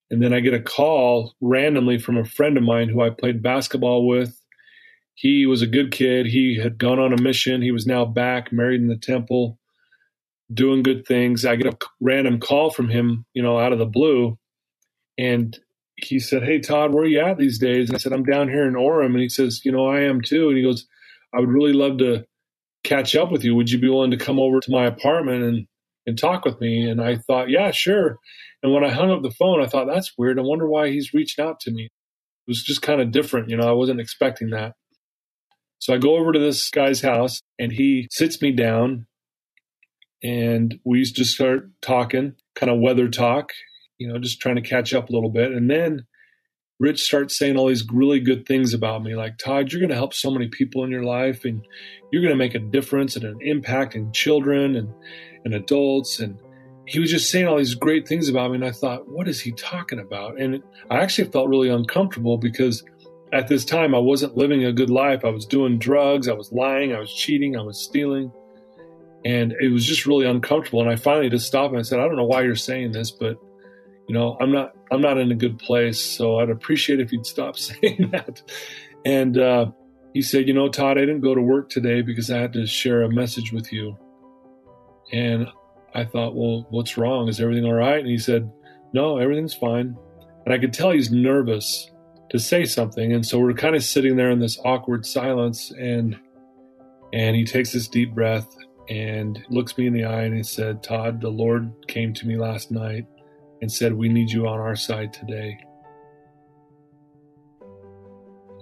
And 0.09 0.23
then 0.23 0.33
I 0.33 0.39
get 0.39 0.53
a 0.53 0.61
call 0.61 1.35
randomly 1.39 1.97
from 1.99 2.17
a 2.17 2.25
friend 2.25 2.57
of 2.57 2.63
mine 2.63 2.89
who 2.89 3.01
I 3.01 3.09
played 3.09 3.43
basketball 3.43 4.07
with. 4.07 4.40
He 5.21 5.47
was 5.47 5.61
a 5.63 5.67
good 5.67 5.91
kid. 5.91 6.27
He 6.27 6.57
had 6.61 6.79
gone 6.79 6.99
on 6.99 7.13
a 7.13 7.21
mission. 7.21 7.61
He 7.63 7.71
was 7.71 7.87
now 7.87 8.05
back, 8.05 8.53
married 8.53 8.81
in 8.81 8.89
the 8.89 8.97
temple 8.97 9.55
doing 10.53 10.83
good 10.83 11.07
things. 11.07 11.45
I 11.45 11.57
get 11.57 11.73
a 11.73 11.77
random 12.01 12.39
call 12.41 12.71
from 12.71 12.89
him, 12.89 13.25
you 13.35 13.43
know, 13.43 13.59
out 13.59 13.73
of 13.73 13.79
the 13.79 13.87
blue. 13.87 14.39
And 15.17 15.57
he 15.97 16.19
said, 16.19 16.43
Hey, 16.43 16.59
Todd, 16.59 16.93
where 16.93 17.03
are 17.05 17.07
you 17.07 17.21
at 17.21 17.37
these 17.37 17.59
days? 17.59 17.89
And 17.89 17.95
I 17.95 17.99
said, 17.99 18.13
I'm 18.13 18.25
down 18.25 18.49
here 18.49 18.67
in 18.67 18.75
Orem. 18.75 19.07
And 19.07 19.19
he 19.21 19.29
says, 19.29 19.61
You 19.65 19.71
know, 19.71 19.87
I 19.87 20.01
am 20.01 20.21
too. 20.21 20.49
And 20.49 20.57
he 20.57 20.63
goes, 20.63 20.87
I 21.33 21.39
would 21.39 21.49
really 21.49 21.73
love 21.73 21.99
to 21.99 22.25
catch 22.83 23.15
up 23.15 23.31
with 23.31 23.43
you. 23.43 23.55
Would 23.55 23.71
you 23.71 23.79
be 23.79 23.89
willing 23.89 24.11
to 24.11 24.17
come 24.17 24.39
over 24.39 24.59
to 24.59 24.71
my 24.71 24.85
apartment 24.85 25.43
and, 25.43 25.67
and 26.07 26.17
talk 26.19 26.45
with 26.45 26.61
me? 26.61 26.89
And 26.89 27.01
I 27.01 27.17
thought, 27.17 27.49
Yeah, 27.49 27.71
sure. 27.71 28.19
And 28.63 28.73
when 28.73 28.85
I 28.85 28.89
hung 28.91 29.11
up 29.11 29.23
the 29.23 29.31
phone, 29.31 29.61
I 29.63 29.67
thought, 29.67 29.87
That's 29.87 30.13
weird. 30.17 30.39
I 30.39 30.43
wonder 30.43 30.67
why 30.69 30.91
he's 30.91 31.13
reached 31.13 31.39
out 31.39 31.59
to 31.61 31.71
me. 31.71 31.85
It 31.85 32.51
was 32.51 32.63
just 32.63 32.81
kind 32.83 33.01
of 33.01 33.11
different. 33.11 33.49
You 33.49 33.57
know, 33.57 33.67
I 33.69 33.73
wasn't 33.73 34.01
expecting 34.01 34.51
that. 34.51 34.73
So 35.81 35.95
I 35.95 35.97
go 35.97 36.15
over 36.15 36.31
to 36.31 36.37
this 36.37 36.69
guy's 36.69 37.01
house 37.01 37.41
and 37.57 37.71
he 37.71 38.07
sits 38.11 38.39
me 38.39 38.51
down 38.51 39.07
and 40.23 40.79
we 40.85 41.03
to 41.03 41.25
start 41.25 41.71
talking, 41.81 42.35
kind 42.55 42.71
of 42.71 42.79
weather 42.79 43.09
talk, 43.09 43.49
you 43.97 44.07
know, 44.07 44.19
just 44.19 44.39
trying 44.39 44.57
to 44.57 44.61
catch 44.61 44.93
up 44.93 45.09
a 45.09 45.11
little 45.11 45.31
bit. 45.31 45.51
And 45.51 45.71
then 45.71 46.05
Rich 46.79 47.01
starts 47.01 47.35
saying 47.35 47.57
all 47.57 47.67
these 47.67 47.87
really 47.91 48.19
good 48.19 48.45
things 48.45 48.75
about 48.75 49.03
me, 49.03 49.15
like 49.15 49.39
Todd, 49.39 49.71
you're 49.71 49.79
going 49.81 49.89
to 49.89 49.95
help 49.95 50.13
so 50.13 50.29
many 50.29 50.49
people 50.49 50.83
in 50.83 50.91
your 50.91 51.03
life, 51.03 51.45
and 51.45 51.63
you're 52.11 52.23
going 52.23 52.33
to 52.33 52.37
make 52.37 52.55
a 52.55 52.59
difference 52.59 53.15
and 53.15 53.23
an 53.23 53.37
impact 53.41 53.95
in 53.95 54.11
children 54.13 54.75
and 54.75 54.91
and 55.45 55.53
adults, 55.53 56.19
and 56.19 56.39
he 56.87 56.99
was 56.99 57.11
just 57.11 57.29
saying 57.29 57.47
all 57.47 57.57
these 57.57 57.75
great 57.75 58.07
things 58.07 58.29
about 58.29 58.49
me. 58.49 58.55
And 58.55 58.65
I 58.65 58.71
thought, 58.71 59.07
what 59.07 59.27
is 59.27 59.41
he 59.41 59.51
talking 59.51 59.99
about? 59.99 60.39
And 60.39 60.63
I 60.89 60.97
actually 60.97 61.29
felt 61.29 61.49
really 61.49 61.69
uncomfortable 61.69 62.37
because 62.37 62.83
at 63.33 63.47
this 63.47 63.65
time 63.65 63.95
I 63.95 63.99
wasn't 63.99 64.37
living 64.37 64.65
a 64.65 64.73
good 64.73 64.89
life. 64.89 65.23
I 65.23 65.29
was 65.29 65.45
doing 65.45 65.77
drugs, 65.77 66.27
I 66.27 66.33
was 66.33 66.51
lying, 66.51 66.93
I 66.93 66.99
was 66.99 67.13
cheating, 67.13 67.57
I 67.57 67.61
was 67.61 67.81
stealing. 67.81 68.31
And 69.23 69.53
it 69.61 69.71
was 69.71 69.85
just 69.85 70.05
really 70.05 70.25
uncomfortable. 70.25 70.81
And 70.81 70.89
I 70.89 70.95
finally 70.95 71.29
just 71.29 71.45
stopped 71.45 71.71
and 71.71 71.79
I 71.79 71.83
said, 71.83 71.99
I 71.99 72.07
don't 72.07 72.15
know 72.15 72.25
why 72.25 72.41
you're 72.41 72.55
saying 72.55 72.91
this, 72.91 73.11
but 73.11 73.37
you 74.07 74.15
know, 74.15 74.35
I'm 74.41 74.51
not 74.51 74.73
I'm 74.91 75.01
not 75.01 75.17
in 75.17 75.31
a 75.31 75.35
good 75.35 75.59
place. 75.59 75.99
So 75.99 76.39
I'd 76.39 76.49
appreciate 76.49 76.99
if 76.99 77.11
you'd 77.11 77.25
stop 77.25 77.57
saying 77.57 78.09
that. 78.11 78.41
And 79.05 79.37
uh, 79.37 79.71
he 80.13 80.21
said, 80.21 80.47
you 80.47 80.53
know, 80.53 80.69
Todd, 80.69 80.97
I 80.97 81.01
didn't 81.01 81.21
go 81.21 81.35
to 81.35 81.41
work 81.41 81.69
today 81.69 82.01
because 82.01 82.29
I 82.29 82.39
had 82.39 82.53
to 82.53 82.65
share 82.65 83.03
a 83.03 83.09
message 83.09 83.53
with 83.53 83.71
you. 83.71 83.97
And 85.11 85.47
I 85.93 86.05
thought, 86.05 86.35
well, 86.35 86.67
what's 86.69 86.97
wrong? 86.97 87.27
Is 87.27 87.39
everything 87.39 87.65
all 87.65 87.73
right? 87.73 87.99
And 87.99 88.07
he 88.07 88.17
said, 88.17 88.51
no, 88.93 89.17
everything's 89.17 89.53
fine. 89.53 89.95
And 90.45 90.53
I 90.53 90.57
could 90.57 90.73
tell 90.73 90.91
he's 90.91 91.11
nervous 91.11 91.90
to 92.31 92.39
say 92.39 92.65
something. 92.65 93.13
And 93.13 93.25
so 93.25 93.39
we're 93.39 93.53
kind 93.53 93.75
of 93.75 93.83
sitting 93.83 94.15
there 94.15 94.31
in 94.31 94.39
this 94.39 94.59
awkward 94.65 95.05
silence. 95.05 95.71
And 95.71 96.19
and 97.13 97.35
he 97.35 97.45
takes 97.45 97.73
this 97.73 97.87
deep 97.87 98.13
breath 98.13 98.47
and 98.89 99.43
looks 99.49 99.77
me 99.77 99.87
in 99.87 99.93
the 99.93 100.05
eye 100.05 100.23
and 100.23 100.35
he 100.35 100.43
said, 100.43 100.81
Todd, 100.81 101.21
the 101.21 101.29
Lord 101.29 101.71
came 101.87 102.13
to 102.13 102.27
me 102.27 102.37
last 102.37 102.71
night 102.71 103.05
and 103.61 103.71
said, 103.71 103.93
We 103.93 104.09
need 104.09 104.31
you 104.31 104.47
on 104.47 104.59
our 104.59 104.75
side 104.75 105.13
today. 105.13 105.59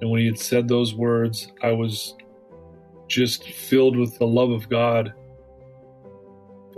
And 0.01 0.09
when 0.09 0.21
he 0.21 0.27
had 0.27 0.39
said 0.39 0.67
those 0.67 0.95
words, 0.95 1.51
I 1.61 1.71
was 1.71 2.15
just 3.07 3.43
filled 3.43 3.97
with 3.97 4.17
the 4.17 4.27
love 4.27 4.51
of 4.51 4.69
God 4.69 5.13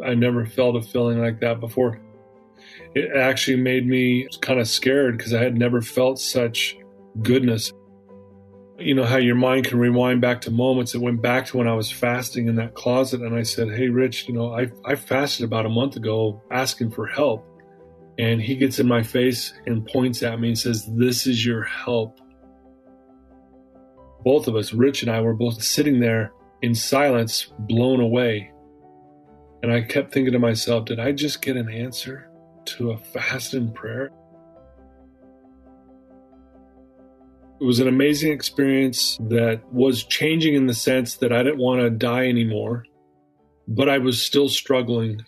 I 0.04 0.16
never 0.16 0.46
felt 0.46 0.76
a 0.76 0.82
feeling 0.82 1.20
like 1.20 1.40
that 1.42 1.60
before. 1.60 2.00
It 2.96 3.16
actually 3.16 3.58
made 3.58 3.88
me 3.88 4.28
kind 4.42 4.60
of 4.60 4.68
scared 4.68 5.18
because 5.18 5.34
I 5.34 5.44
had 5.44 5.58
never 5.58 5.82
felt 5.82 6.20
such 6.20 6.78
goodness. 7.22 7.72
You 8.80 8.96
know 8.96 9.06
how 9.06 9.18
your 9.18 9.36
mind 9.36 9.66
can 9.66 9.78
rewind 9.80 10.22
back 10.22 10.42
to 10.42 10.52
moments. 10.52 10.96
It 10.96 11.02
went 11.02 11.22
back 11.22 11.46
to 11.48 11.58
when 11.58 11.68
I 11.68 11.76
was 11.76 11.92
fasting 11.92 12.48
in 12.48 12.56
that 12.56 12.74
closet, 12.74 13.22
and 13.22 13.36
I 13.36 13.44
said, 13.44 13.70
"Hey, 13.70 13.90
Rich, 13.90 14.28
you 14.28 14.34
know, 14.34 14.54
I 14.54 14.72
I 14.84 14.96
fasted 14.96 15.46
about 15.46 15.66
a 15.66 15.70
month 15.70 15.96
ago, 15.96 16.42
asking 16.52 16.92
for 16.92 17.06
help." 17.06 17.46
And 18.18 18.42
he 18.42 18.56
gets 18.56 18.80
in 18.80 18.88
my 18.88 19.02
face 19.02 19.54
and 19.66 19.86
points 19.88 20.22
at 20.22 20.40
me 20.40 20.50
and 20.50 20.60
says, 20.60 20.86
This 20.86 21.26
is 21.26 21.46
your 21.46 21.64
help. 21.64 22.20
Both 24.24 24.48
of 24.48 24.56
us, 24.56 24.74
Rich 24.74 25.02
and 25.02 25.12
I, 25.12 25.22
were 25.22 25.34
both 25.34 25.64
sitting 25.64 26.00
there 26.00 26.32
in 26.62 26.76
silence, 26.76 27.52
blown 27.58 28.00
away. 28.00 28.52
And 29.64 29.72
I 29.72 29.82
kept 29.82 30.14
thinking 30.14 30.34
to 30.34 30.40
myself, 30.40 30.86
did 30.86 31.00
I 31.00 31.12
just 31.12 31.42
get 31.42 31.58
an 31.58 31.70
answer 31.70 32.30
to 32.66 32.92
a 32.92 32.98
fast 32.98 33.56
and 33.56 33.74
prayer? 33.74 34.12
It 37.62 37.66
was 37.66 37.80
an 37.80 37.88
amazing 37.88 38.32
experience 38.32 39.20
that 39.30 39.62
was 39.72 40.04
changing 40.04 40.56
in 40.56 40.66
the 40.66 40.74
sense 40.74 41.18
that 41.18 41.32
I 41.32 41.44
didn't 41.44 41.60
want 41.60 41.82
to 41.82 41.92
die 41.92 42.28
anymore, 42.28 42.86
but 43.68 43.88
I 43.88 44.00
was 44.00 44.26
still 44.26 44.50
struggling. 44.50 45.24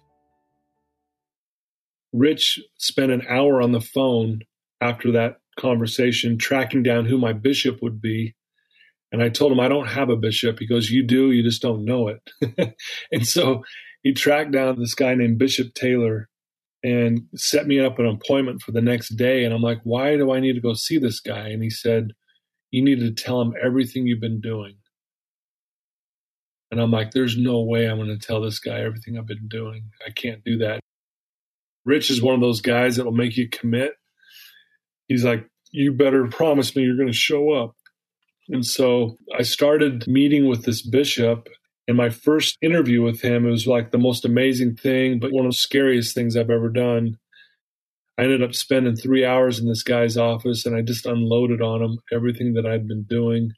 Rich 2.12 2.60
spent 2.80 3.12
an 3.12 3.22
hour 3.30 3.62
on 3.62 3.72
the 3.72 3.80
phone 3.80 4.40
after 4.82 5.12
that 5.12 5.42
conversation 5.60 6.40
tracking 6.40 6.82
down 6.82 7.06
who 7.06 7.20
my 7.20 7.34
bishop 7.34 7.84
would 7.84 8.02
be. 8.02 8.34
And 9.12 9.22
I 9.22 9.30
told 9.30 9.52
him, 9.52 9.60
I 9.60 9.68
don't 9.68 9.90
have 9.90 10.10
a 10.10 10.16
bishop. 10.16 10.58
He 10.58 10.66
goes, 10.66 10.90
You 10.90 11.04
do, 11.04 11.30
you 11.30 11.44
just 11.44 11.62
don't 11.62 11.86
know 11.86 12.08
it. 12.08 12.76
and 13.12 13.28
so 13.28 13.64
he 14.02 14.12
tracked 14.12 14.52
down 14.52 14.80
this 14.80 14.96
guy 14.96 15.14
named 15.14 15.38
Bishop 15.38 15.76
Taylor 15.76 16.30
and 16.84 17.28
set 17.36 17.68
me 17.68 17.80
up 17.80 18.00
an 18.00 18.08
appointment 18.08 18.64
for 18.64 18.72
the 18.72 18.82
next 18.82 19.10
day. 19.10 19.46
And 19.46 19.54
I'm 19.54 19.62
like, 19.62 19.82
why 19.84 20.18
do 20.18 20.34
I 20.34 20.40
need 20.40 20.54
to 20.54 20.62
go 20.62 20.74
see 20.74 20.98
this 20.98 21.20
guy? 21.20 21.50
And 21.50 21.62
he 21.62 21.70
said, 21.70 22.12
you 22.74 22.84
need 22.84 23.00
to 23.02 23.14
tell 23.14 23.42
him 23.42 23.56
everything 23.64 24.08
you've 24.08 24.22
been 24.22 24.42
doing. 24.42 24.76
And 26.72 26.82
I'm 26.82 26.92
like, 26.92 27.12
there's 27.12 27.38
no 27.38 27.62
way 27.62 27.88
I'm 27.88 27.98
going 27.98 28.10
to 28.10 28.28
tell 28.28 28.42
this 28.42 28.60
guy 28.60 28.82
everything 28.82 29.18
I've 29.18 29.28
been 29.28 29.48
doing. 29.48 29.92
I 30.08 30.12
can't 30.12 30.44
do 30.44 30.60
that. 30.60 30.82
Rich 31.86 32.12
is 32.12 32.22
one 32.22 32.36
of 32.36 32.42
those 32.42 32.62
guys 32.62 32.98
that 32.98 33.06
will 33.06 33.14
make 33.14 33.38
you 33.38 33.50
commit. 33.50 33.94
He's 35.08 35.26
like, 35.26 35.48
you 35.72 35.94
better 35.94 36.28
promise 36.28 36.76
me 36.76 36.84
you're 36.84 36.98
going 36.98 37.08
to 37.10 37.14
show 37.14 37.54
up. 37.54 37.76
And 38.50 38.66
so 38.66 39.18
I 39.38 39.44
started 39.44 40.08
meeting 40.08 40.48
with 40.48 40.66
this 40.66 40.82
bishop 40.82 41.50
And 41.88 41.98
my 41.98 42.10
first 42.10 42.58
interview 42.62 43.02
with 43.02 43.22
him, 43.22 43.46
it 43.46 43.52
was 43.52 43.68
like 43.68 43.92
the 43.92 43.98
most 43.98 44.24
amazing 44.26 44.76
thing, 44.76 45.20
but 45.20 45.32
one 45.34 45.46
of 45.46 45.52
the 45.52 45.58
scariest 45.58 46.16
things 46.16 46.38
I've 46.38 46.50
ever 46.50 46.70
done. 46.70 47.18
I 48.18 48.24
ended 48.24 48.44
up 48.44 48.54
spending 48.54 48.96
three 48.96 49.26
hours 49.26 49.60
in 49.60 49.68
this 49.68 49.84
guy's 49.84 50.18
office 50.18 50.66
and 50.66 50.76
I 50.76 50.82
just 50.82 51.06
unloaded 51.06 51.62
on 51.62 51.82
him 51.82 52.00
everything 52.12 52.54
that 52.54 52.66
I'd 52.66 52.88
been 52.88 53.04
doing. 53.04 53.52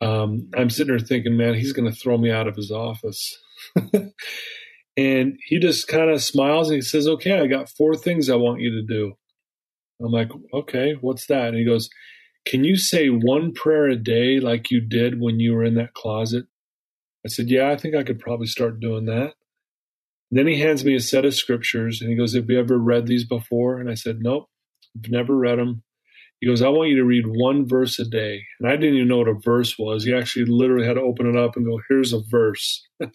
Um, 0.00 0.48
I'm 0.56 0.70
sitting 0.70 0.96
there 0.96 1.04
thinking, 1.04 1.36
man, 1.36 1.54
he's 1.54 1.72
going 1.72 1.90
to 1.90 1.96
throw 1.96 2.16
me 2.18 2.30
out 2.30 2.48
of 2.48 2.56
his 2.56 2.70
office. 2.70 3.36
and 4.96 5.38
he 5.46 5.58
just 5.58 5.88
kind 5.88 6.10
of 6.10 6.22
smiles 6.22 6.68
and 6.68 6.76
he 6.76 6.82
says, 6.82 7.08
okay, 7.08 7.40
I 7.40 7.46
got 7.46 7.70
four 7.70 7.96
things 7.96 8.28
I 8.28 8.36
want 8.36 8.60
you 8.60 8.70
to 8.70 8.82
do. 8.82 9.14
I'm 10.00 10.12
like, 10.12 10.30
okay, 10.52 10.96
what's 11.00 11.26
that? 11.26 11.48
And 11.48 11.56
he 11.56 11.64
goes, 11.64 11.88
can 12.44 12.64
you 12.64 12.76
say 12.76 13.08
one 13.08 13.52
prayer 13.52 13.86
a 13.86 13.96
day 13.96 14.40
like 14.40 14.70
you 14.70 14.80
did 14.80 15.20
when 15.20 15.38
you 15.38 15.54
were 15.54 15.64
in 15.64 15.74
that 15.74 15.94
closet? 15.94 16.46
I 17.24 17.28
said, 17.28 17.48
Yeah, 17.48 17.70
I 17.70 17.76
think 17.76 17.94
I 17.94 18.02
could 18.02 18.18
probably 18.18 18.46
start 18.46 18.80
doing 18.80 19.06
that. 19.06 19.34
Then 20.34 20.46
he 20.46 20.58
hands 20.58 20.82
me 20.82 20.94
a 20.94 21.00
set 21.00 21.26
of 21.26 21.34
scriptures 21.34 22.00
and 22.00 22.10
he 22.10 22.16
goes, 22.16 22.34
Have 22.34 22.48
you 22.48 22.58
ever 22.58 22.78
read 22.78 23.06
these 23.06 23.24
before? 23.24 23.78
And 23.78 23.90
I 23.90 23.94
said, 23.94 24.20
Nope, 24.20 24.48
I've 24.96 25.10
never 25.10 25.36
read 25.36 25.58
them. 25.58 25.82
He 26.40 26.48
goes, 26.48 26.62
I 26.62 26.70
want 26.70 26.88
you 26.88 26.96
to 26.96 27.04
read 27.04 27.26
one 27.26 27.68
verse 27.68 27.98
a 27.98 28.04
day. 28.04 28.42
And 28.58 28.68
I 28.68 28.76
didn't 28.76 28.96
even 28.96 29.08
know 29.08 29.18
what 29.18 29.28
a 29.28 29.34
verse 29.34 29.78
was. 29.78 30.04
He 30.04 30.14
actually 30.14 30.46
literally 30.46 30.86
had 30.86 30.94
to 30.94 31.02
open 31.02 31.26
it 31.26 31.36
up 31.36 31.54
and 31.54 31.66
go, 31.66 31.78
Here's 31.88 32.14
a 32.14 32.22
verse. 32.30 32.82
and 33.00 33.12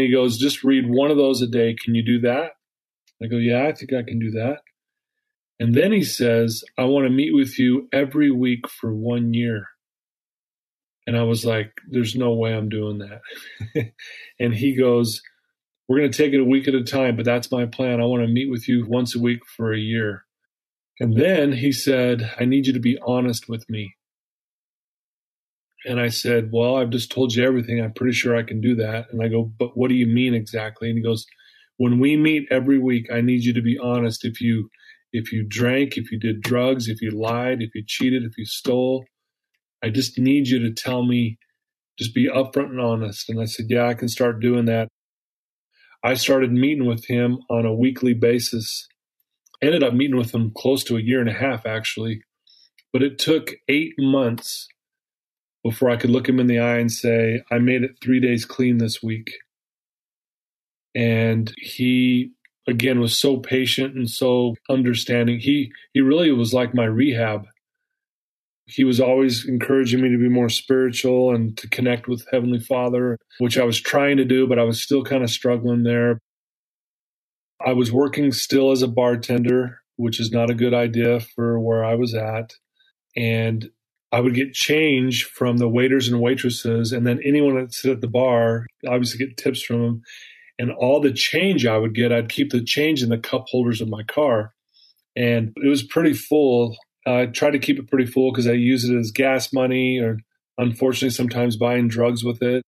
he 0.00 0.10
goes, 0.10 0.38
Just 0.38 0.64
read 0.64 0.86
one 0.88 1.10
of 1.10 1.18
those 1.18 1.42
a 1.42 1.46
day. 1.46 1.76
Can 1.84 1.94
you 1.94 2.02
do 2.02 2.20
that? 2.20 2.52
I 3.22 3.26
go, 3.26 3.36
Yeah, 3.36 3.66
I 3.66 3.72
think 3.72 3.92
I 3.92 4.02
can 4.02 4.18
do 4.18 4.30
that. 4.30 4.60
And 5.60 5.74
then 5.74 5.92
he 5.92 6.02
says, 6.02 6.64
I 6.78 6.84
want 6.84 7.06
to 7.06 7.10
meet 7.10 7.34
with 7.34 7.58
you 7.58 7.86
every 7.92 8.30
week 8.30 8.66
for 8.66 8.92
one 8.92 9.34
year. 9.34 9.68
And 11.06 11.18
I 11.18 11.22
was 11.22 11.44
like, 11.44 11.70
there's 11.90 12.16
no 12.16 12.32
way 12.32 12.54
I'm 12.54 12.70
doing 12.70 12.98
that. 12.98 13.92
and 14.40 14.54
he 14.54 14.74
goes, 14.74 15.22
we're 15.88 15.98
going 15.98 16.10
to 16.10 16.16
take 16.16 16.32
it 16.32 16.40
a 16.40 16.44
week 16.44 16.66
at 16.66 16.74
a 16.74 16.82
time, 16.82 17.16
but 17.16 17.24
that's 17.24 17.52
my 17.52 17.66
plan. 17.66 18.00
I 18.00 18.06
want 18.06 18.22
to 18.22 18.32
meet 18.32 18.50
with 18.50 18.68
you 18.68 18.86
once 18.86 19.14
a 19.14 19.20
week 19.20 19.40
for 19.56 19.72
a 19.72 19.78
year. 19.78 20.24
And 21.00 21.16
then 21.16 21.52
he 21.52 21.72
said, 21.72 22.32
I 22.38 22.44
need 22.44 22.66
you 22.66 22.72
to 22.72 22.80
be 22.80 22.98
honest 23.06 23.48
with 23.48 23.68
me. 23.68 23.96
And 25.84 26.00
I 26.00 26.08
said, 26.08 26.50
Well, 26.52 26.76
I've 26.76 26.90
just 26.90 27.12
told 27.12 27.34
you 27.34 27.44
everything. 27.44 27.80
I'm 27.80 27.92
pretty 27.92 28.14
sure 28.14 28.36
I 28.36 28.42
can 28.42 28.60
do 28.60 28.74
that. 28.76 29.06
And 29.10 29.22
I 29.22 29.28
go, 29.28 29.44
But 29.58 29.76
what 29.76 29.88
do 29.88 29.94
you 29.94 30.06
mean 30.06 30.34
exactly? 30.34 30.88
And 30.88 30.96
he 30.96 31.04
goes, 31.04 31.26
When 31.76 31.98
we 31.98 32.16
meet 32.16 32.48
every 32.50 32.78
week, 32.78 33.08
I 33.12 33.20
need 33.20 33.44
you 33.44 33.52
to 33.52 33.62
be 33.62 33.78
honest. 33.78 34.24
If 34.24 34.40
you 34.40 34.70
if 35.12 35.30
you 35.30 35.44
drank, 35.46 35.96
if 35.96 36.10
you 36.10 36.18
did 36.18 36.42
drugs, 36.42 36.88
if 36.88 37.00
you 37.00 37.10
lied, 37.10 37.62
if 37.62 37.70
you 37.74 37.84
cheated, 37.86 38.24
if 38.24 38.36
you 38.36 38.44
stole, 38.44 39.04
I 39.82 39.90
just 39.90 40.18
need 40.18 40.48
you 40.48 40.58
to 40.60 40.72
tell 40.72 41.04
me, 41.04 41.38
just 41.98 42.14
be 42.14 42.28
upfront 42.28 42.70
and 42.70 42.80
honest. 42.80 43.28
And 43.28 43.40
I 43.40 43.44
said, 43.44 43.66
Yeah, 43.68 43.86
I 43.86 43.94
can 43.94 44.08
start 44.08 44.40
doing 44.40 44.64
that. 44.66 44.88
I 46.04 46.14
started 46.16 46.52
meeting 46.52 46.86
with 46.86 47.06
him 47.06 47.40
on 47.50 47.66
a 47.66 47.74
weekly 47.74 48.14
basis. 48.14 48.88
ended 49.62 49.82
up 49.84 49.94
meeting 49.94 50.16
with 50.16 50.34
him 50.34 50.52
close 50.56 50.84
to 50.84 50.96
a 50.98 51.02
year 51.02 51.20
and 51.20 51.30
a 51.30 51.34
half, 51.34 51.66
actually. 51.66 52.22
But 52.92 53.02
it 53.02 53.18
took 53.18 53.52
eight 53.68 53.94
months 53.98 54.68
before 55.64 55.90
I 55.90 55.96
could 55.96 56.10
look 56.10 56.28
him 56.28 56.40
in 56.40 56.46
the 56.48 56.60
eye 56.60 56.78
and 56.78 56.92
say, 56.92 57.42
I 57.52 57.58
made 57.58 57.82
it 57.84 57.92
three 58.02 58.20
days 58.20 58.44
clean 58.46 58.78
this 58.78 59.02
week. 59.02 59.30
And 60.94 61.52
he 61.58 62.32
again 62.68 63.00
was 63.00 63.18
so 63.18 63.38
patient 63.38 63.96
and 63.96 64.10
so 64.10 64.56
understanding. 64.70 65.40
He 65.40 65.72
he 65.94 66.00
really 66.02 66.32
was 66.32 66.54
like 66.54 66.74
my 66.74 66.86
rehab 66.86 67.46
he 68.66 68.84
was 68.84 69.00
always 69.00 69.46
encouraging 69.46 70.00
me 70.00 70.10
to 70.10 70.18
be 70.18 70.28
more 70.28 70.48
spiritual 70.48 71.34
and 71.34 71.56
to 71.58 71.68
connect 71.68 72.08
with 72.08 72.26
Heavenly 72.30 72.60
Father, 72.60 73.18
which 73.38 73.58
I 73.58 73.64
was 73.64 73.80
trying 73.80 74.16
to 74.16 74.24
do, 74.24 74.46
but 74.46 74.58
I 74.58 74.64
was 74.64 74.80
still 74.80 75.04
kind 75.04 75.22
of 75.22 75.30
struggling 75.30 75.82
there. 75.82 76.18
I 77.64 77.72
was 77.72 77.92
working 77.92 78.32
still 78.32 78.70
as 78.70 78.82
a 78.82 78.88
bartender, 78.88 79.80
which 79.96 80.18
is 80.18 80.32
not 80.32 80.50
a 80.50 80.54
good 80.54 80.74
idea 80.74 81.20
for 81.20 81.60
where 81.60 81.84
I 81.84 81.94
was 81.94 82.14
at. 82.14 82.54
And 83.16 83.70
I 84.10 84.20
would 84.20 84.34
get 84.34 84.54
change 84.54 85.24
from 85.24 85.58
the 85.58 85.68
waiters 85.68 86.08
and 86.08 86.20
waitresses, 86.20 86.92
and 86.92 87.06
then 87.06 87.20
anyone 87.24 87.56
that 87.56 87.74
sit 87.74 87.90
at 87.90 88.00
the 88.00 88.08
bar, 88.08 88.66
obviously 88.86 89.18
get 89.18 89.36
tips 89.36 89.62
from 89.62 89.82
them. 89.82 90.02
And 90.58 90.70
all 90.70 91.00
the 91.00 91.12
change 91.12 91.66
I 91.66 91.78
would 91.78 91.94
get, 91.94 92.12
I'd 92.12 92.28
keep 92.28 92.50
the 92.50 92.62
change 92.62 93.02
in 93.02 93.08
the 93.08 93.18
cup 93.18 93.46
holders 93.48 93.80
of 93.80 93.88
my 93.88 94.04
car. 94.04 94.54
And 95.16 95.52
it 95.56 95.68
was 95.68 95.82
pretty 95.82 96.12
full 96.12 96.76
I 97.06 97.26
try 97.26 97.50
to 97.50 97.58
keep 97.58 97.78
it 97.78 97.88
pretty 97.88 98.06
full 98.06 98.32
because 98.32 98.46
I 98.46 98.52
use 98.52 98.84
it 98.84 98.96
as 98.96 99.10
gas 99.10 99.52
money 99.52 99.98
or 99.98 100.18
unfortunately 100.58 101.10
sometimes 101.10 101.56
buying 101.56 101.88
drugs 101.88 102.24
with 102.24 102.42
it. 102.42 102.62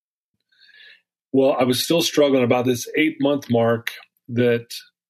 Well, 1.33 1.57
I 1.59 1.64
was 1.64 1.83
still 1.83 2.02
struggling 2.02 2.45
about 2.45 2.64
this 2.64 2.87
eight 2.97 3.16
month 3.21 3.50
mark 3.50 3.93
that 4.28 4.66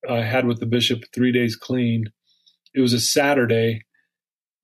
I 0.08 0.22
had 0.22 0.46
with 0.46 0.60
the 0.60 0.66
bishop, 0.66 1.04
three 1.14 1.32
days 1.32 1.56
clean. 1.56 2.06
It 2.74 2.80
was 2.80 2.92
a 2.92 3.00
Saturday, 3.00 3.82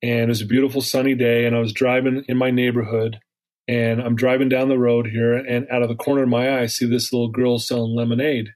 and 0.01 0.23
it 0.23 0.27
was 0.27 0.41
a 0.41 0.45
beautiful 0.45 0.81
sunny 0.81 1.15
day, 1.15 1.45
and 1.45 1.55
I 1.55 1.59
was 1.59 1.73
driving 1.73 2.23
in 2.27 2.37
my 2.37 2.51
neighborhood, 2.51 3.19
and 3.67 4.01
I'm 4.01 4.15
driving 4.15 4.49
down 4.49 4.69
the 4.69 4.77
road 4.77 5.07
here, 5.07 5.35
and 5.35 5.67
out 5.71 5.81
of 5.81 5.89
the 5.89 5.95
corner 5.95 6.23
of 6.23 6.29
my 6.29 6.49
eye, 6.49 6.61
I 6.61 6.65
see 6.67 6.85
this 6.85 7.11
little 7.11 7.29
girl 7.29 7.59
selling 7.59 7.95
lemonade. 7.95 8.49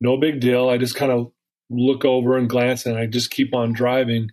No 0.00 0.16
big 0.16 0.40
deal. 0.40 0.68
I 0.68 0.78
just 0.78 0.94
kind 0.94 1.12
of 1.12 1.32
look 1.68 2.04
over 2.04 2.38
and 2.38 2.48
glance, 2.48 2.86
and 2.86 2.96
I 2.96 3.06
just 3.06 3.30
keep 3.30 3.54
on 3.54 3.72
driving. 3.72 4.30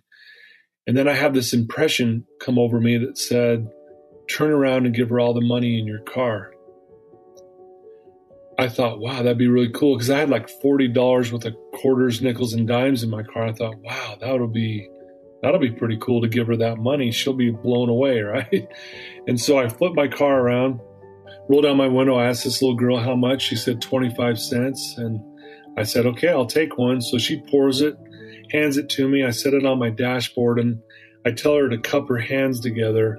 And 0.88 0.96
then 0.96 1.06
I 1.06 1.12
have 1.12 1.34
this 1.34 1.52
impression 1.52 2.24
come 2.40 2.58
over 2.58 2.80
me 2.80 2.96
that 2.96 3.18
said, 3.18 3.68
turn 4.28 4.50
around 4.50 4.86
and 4.86 4.94
give 4.94 5.10
her 5.10 5.20
all 5.20 5.34
the 5.34 5.40
money 5.40 5.78
in 5.78 5.86
your 5.86 6.00
car. 6.00 6.52
I 8.58 8.68
thought, 8.68 8.98
wow, 8.98 9.18
that'd 9.18 9.38
be 9.38 9.48
really 9.48 9.70
cool 9.70 9.96
because 9.96 10.10
I 10.10 10.18
had 10.18 10.30
like 10.30 10.48
forty 10.48 10.88
dollars 10.88 11.32
worth 11.32 11.44
of 11.44 11.54
quarters, 11.74 12.20
nickels, 12.20 12.54
and 12.54 12.66
dimes 12.66 13.04
in 13.04 13.10
my 13.10 13.22
car. 13.22 13.46
I 13.46 13.52
thought, 13.52 13.76
wow, 13.82 14.16
that'll 14.20 14.48
be 14.48 14.88
that'll 15.42 15.60
be 15.60 15.70
pretty 15.70 15.98
cool 16.00 16.22
to 16.22 16.28
give 16.28 16.48
her 16.48 16.56
that 16.56 16.78
money. 16.78 17.12
She'll 17.12 17.34
be 17.34 17.50
blown 17.50 17.88
away, 17.88 18.20
right? 18.22 18.68
And 19.28 19.40
so 19.40 19.58
I 19.58 19.68
flipped 19.68 19.94
my 19.94 20.08
car 20.08 20.40
around, 20.40 20.80
rolled 21.48 21.64
down 21.64 21.76
my 21.76 21.88
window, 21.88 22.16
I 22.16 22.28
asked 22.28 22.44
this 22.44 22.62
little 22.62 22.76
girl 22.76 22.98
how 22.98 23.14
much. 23.14 23.42
She 23.42 23.56
said 23.56 23.80
25 23.80 24.38
cents. 24.38 24.94
And 24.96 25.20
I 25.76 25.84
said, 25.84 26.06
okay, 26.06 26.28
I'll 26.28 26.46
take 26.46 26.76
one. 26.76 27.00
So 27.00 27.18
she 27.18 27.40
pours 27.40 27.80
it, 27.80 27.96
hands 28.50 28.76
it 28.76 28.88
to 28.90 29.08
me. 29.08 29.24
I 29.24 29.30
set 29.30 29.54
it 29.54 29.66
on 29.66 29.78
my 29.78 29.90
dashboard 29.90 30.58
and 30.58 30.80
I 31.24 31.32
tell 31.32 31.56
her 31.56 31.68
to 31.68 31.78
cup 31.78 32.08
her 32.08 32.18
hands 32.18 32.60
together. 32.60 33.18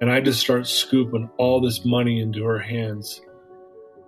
And 0.00 0.10
I 0.10 0.20
just 0.20 0.40
start 0.40 0.66
scooping 0.66 1.30
all 1.38 1.60
this 1.60 1.84
money 1.84 2.20
into 2.20 2.44
her 2.44 2.58
hands 2.58 3.20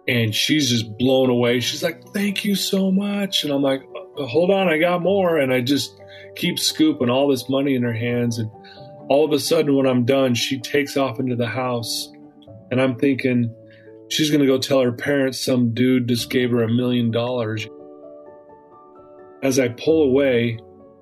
and 0.09 0.35
she's 0.35 0.71
just 0.71 0.97
blown 0.97 1.29
away. 1.29 1.61
She's 1.61 1.83
like, 1.83 2.03
"Thank 2.15 2.45
you 2.45 2.55
so 2.55 2.91
much," 2.91 3.45
and 3.45 3.53
I'm 3.53 3.63
like, 3.63 3.83
uh, 4.19 4.25
"Hold 4.25 4.51
on, 4.51 4.67
I 4.67 4.79
got 4.79 5.03
more." 5.03 5.37
And 5.37 5.53
I 5.53 5.61
just 5.61 6.01
keep 6.35 6.59
scooping 6.59 7.11
all 7.11 7.29
this 7.29 7.49
money 7.49 7.75
in 7.75 7.83
her 7.83 7.93
hands, 7.93 8.39
and 8.39 8.51
all 9.09 9.25
of 9.25 9.33
a 9.33 9.39
sudden, 9.39 9.77
when 9.77 9.87
I'm 9.87 10.05
done, 10.05 10.35
she 10.35 10.59
takes 10.59 10.97
off 10.97 11.21
into 11.21 11.37
the 11.37 11.47
house, 11.47 12.11
and 12.71 12.81
I'm 12.81 12.97
thinking 12.97 13.55
she's 14.09 14.31
going 14.31 14.41
to 14.41 14.47
go 14.47 14.59
tell 14.59 14.81
her 14.81 14.93
parents 14.93 15.45
some 15.45 15.75
dude 15.75 16.09
just 16.09 16.31
gave 16.31 16.51
her 16.51 16.63
a 16.63 16.73
million 16.73 17.11
dollars. 17.11 17.69
As 19.43 19.59
I 19.59 19.69
pull 19.69 20.03
away, 20.03 20.59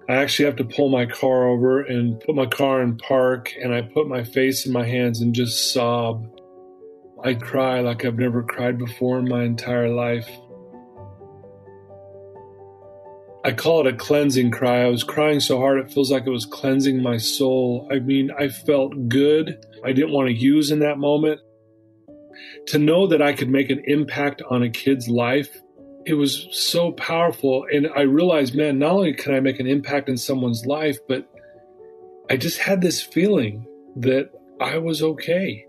I 0.08 0.16
actually 0.16 0.46
have 0.46 0.56
to 0.56 0.64
pull 0.64 0.88
my 0.88 1.06
car 1.06 1.48
over 1.48 1.82
and 1.82 2.20
put 2.20 2.34
my 2.34 2.46
car 2.46 2.82
in 2.82 2.96
park, 2.96 3.52
and 3.60 3.74
I 3.74 3.82
put 3.82 4.08
my 4.08 4.24
face 4.24 4.66
in 4.66 4.72
my 4.72 4.86
hands 4.86 5.20
and 5.20 5.34
just 5.34 5.72
sob 5.72 6.26
I 7.24 7.34
cry 7.34 7.80
like 7.80 8.04
I've 8.04 8.18
never 8.18 8.42
cried 8.42 8.78
before 8.78 9.18
in 9.18 9.28
my 9.28 9.42
entire 9.42 9.88
life. 9.88 10.28
I 13.44 13.52
call 13.52 13.80
it 13.80 13.92
a 13.92 13.96
cleansing 13.96 14.50
cry. 14.50 14.82
I 14.82 14.88
was 14.88 15.02
crying 15.02 15.40
so 15.40 15.58
hard 15.58 15.78
it 15.78 15.90
feels 15.90 16.12
like 16.12 16.26
it 16.26 16.30
was 16.30 16.44
cleansing 16.44 17.02
my 17.02 17.16
soul. 17.16 17.88
I 17.90 18.00
mean, 18.00 18.30
I 18.38 18.48
felt 18.48 19.08
good. 19.08 19.64
I 19.84 19.92
didn't 19.92 20.12
want 20.12 20.28
to 20.28 20.34
use 20.34 20.70
in 20.70 20.80
that 20.80 20.98
moment. 20.98 21.40
To 22.68 22.78
know 22.78 23.06
that 23.06 23.22
I 23.22 23.32
could 23.32 23.48
make 23.48 23.70
an 23.70 23.82
impact 23.86 24.42
on 24.50 24.62
a 24.62 24.70
kid's 24.70 25.08
life, 25.08 25.62
it 26.06 26.14
was 26.14 26.46
so 26.52 26.92
powerful. 26.92 27.66
And 27.70 27.88
I 27.94 28.02
realized, 28.02 28.54
man, 28.54 28.78
not 28.78 28.92
only 28.92 29.12
can 29.12 29.34
I 29.34 29.40
make 29.40 29.58
an 29.58 29.66
impact 29.66 30.08
in 30.08 30.16
someone's 30.16 30.64
life, 30.64 30.98
but 31.08 31.28
I 32.30 32.36
just 32.36 32.58
had 32.58 32.80
this 32.80 33.02
feeling 33.02 33.66
that 33.96 34.30
I 34.60 34.78
was 34.78 35.02
okay. 35.02 35.66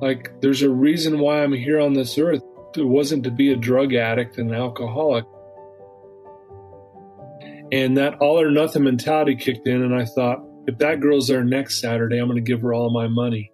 Like, 0.00 0.40
there's 0.40 0.62
a 0.62 0.70
reason 0.70 1.18
why 1.18 1.42
I'm 1.42 1.52
here 1.52 1.78
on 1.78 1.92
this 1.92 2.16
earth. 2.16 2.42
It 2.74 2.82
wasn't 2.82 3.24
to 3.24 3.30
be 3.30 3.52
a 3.52 3.56
drug 3.56 3.94
addict 3.94 4.38
and 4.38 4.50
an 4.50 4.56
alcoholic. 4.56 5.26
And 7.70 7.98
that 7.98 8.14
all 8.18 8.40
or 8.40 8.50
nothing 8.50 8.84
mentality 8.84 9.36
kicked 9.36 9.66
in, 9.66 9.82
and 9.82 9.94
I 9.94 10.06
thought, 10.06 10.42
if 10.66 10.78
that 10.78 11.00
girl's 11.00 11.28
there 11.28 11.44
next 11.44 11.80
Saturday, 11.80 12.18
I'm 12.18 12.28
going 12.28 12.42
to 12.42 12.50
give 12.50 12.62
her 12.62 12.72
all 12.72 12.90
my 12.90 13.08
money. 13.08 13.52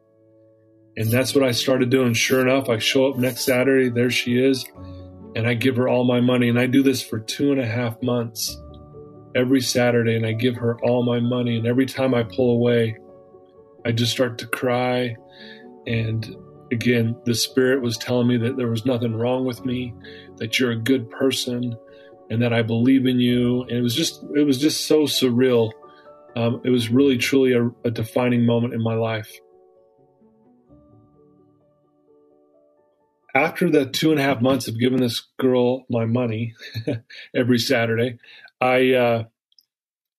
And 0.96 1.10
that's 1.10 1.34
what 1.34 1.44
I 1.44 1.52
started 1.52 1.90
doing. 1.90 2.14
Sure 2.14 2.46
enough, 2.46 2.68
I 2.68 2.78
show 2.78 3.10
up 3.10 3.16
next 3.16 3.44
Saturday, 3.44 3.88
there 3.88 4.10
she 4.10 4.38
is, 4.38 4.64
and 5.34 5.46
I 5.46 5.54
give 5.54 5.76
her 5.76 5.88
all 5.88 6.04
my 6.04 6.20
money. 6.20 6.48
And 6.48 6.58
I 6.58 6.66
do 6.66 6.82
this 6.82 7.02
for 7.02 7.18
two 7.18 7.52
and 7.52 7.60
a 7.60 7.66
half 7.66 8.00
months 8.02 8.60
every 9.34 9.60
Saturday, 9.60 10.16
and 10.16 10.26
I 10.26 10.32
give 10.32 10.56
her 10.56 10.78
all 10.82 11.02
my 11.02 11.20
money. 11.20 11.56
And 11.56 11.66
every 11.66 11.86
time 11.86 12.14
I 12.14 12.22
pull 12.22 12.52
away, 12.52 12.96
I 13.84 13.92
just 13.92 14.12
start 14.12 14.38
to 14.38 14.46
cry 14.46 15.16
and 15.86 16.36
again, 16.70 17.16
the 17.24 17.34
Spirit 17.34 17.82
was 17.82 17.98
telling 17.98 18.26
me 18.26 18.36
that 18.38 18.56
there 18.56 18.68
was 18.68 18.86
nothing 18.86 19.14
wrong 19.14 19.44
with 19.44 19.64
me, 19.64 19.94
that 20.38 20.58
you're 20.58 20.70
a 20.72 20.78
good 20.78 21.10
person, 21.10 21.76
and 22.30 22.40
that 22.42 22.52
I 22.52 22.62
believe 22.62 23.06
in 23.06 23.20
you. 23.20 23.62
And 23.62 23.72
it 23.72 23.82
was 23.82 23.94
just, 23.94 24.24
it 24.34 24.44
was 24.44 24.58
just 24.58 24.86
so 24.86 25.02
surreal. 25.02 25.70
Um, 26.34 26.62
it 26.64 26.70
was 26.70 26.88
really, 26.88 27.18
truly 27.18 27.52
a, 27.52 27.70
a 27.84 27.90
defining 27.90 28.46
moment 28.46 28.74
in 28.74 28.82
my 28.82 28.94
life. 28.94 29.30
After 33.34 33.70
the 33.70 33.86
two 33.86 34.10
and 34.10 34.20
a 34.20 34.22
half 34.22 34.42
months 34.42 34.68
of 34.68 34.78
giving 34.78 35.00
this 35.00 35.26
girl 35.38 35.86
my 35.88 36.04
money 36.04 36.54
every 37.34 37.58
Saturday, 37.58 38.18
I 38.60 38.92
uh, 38.92 39.24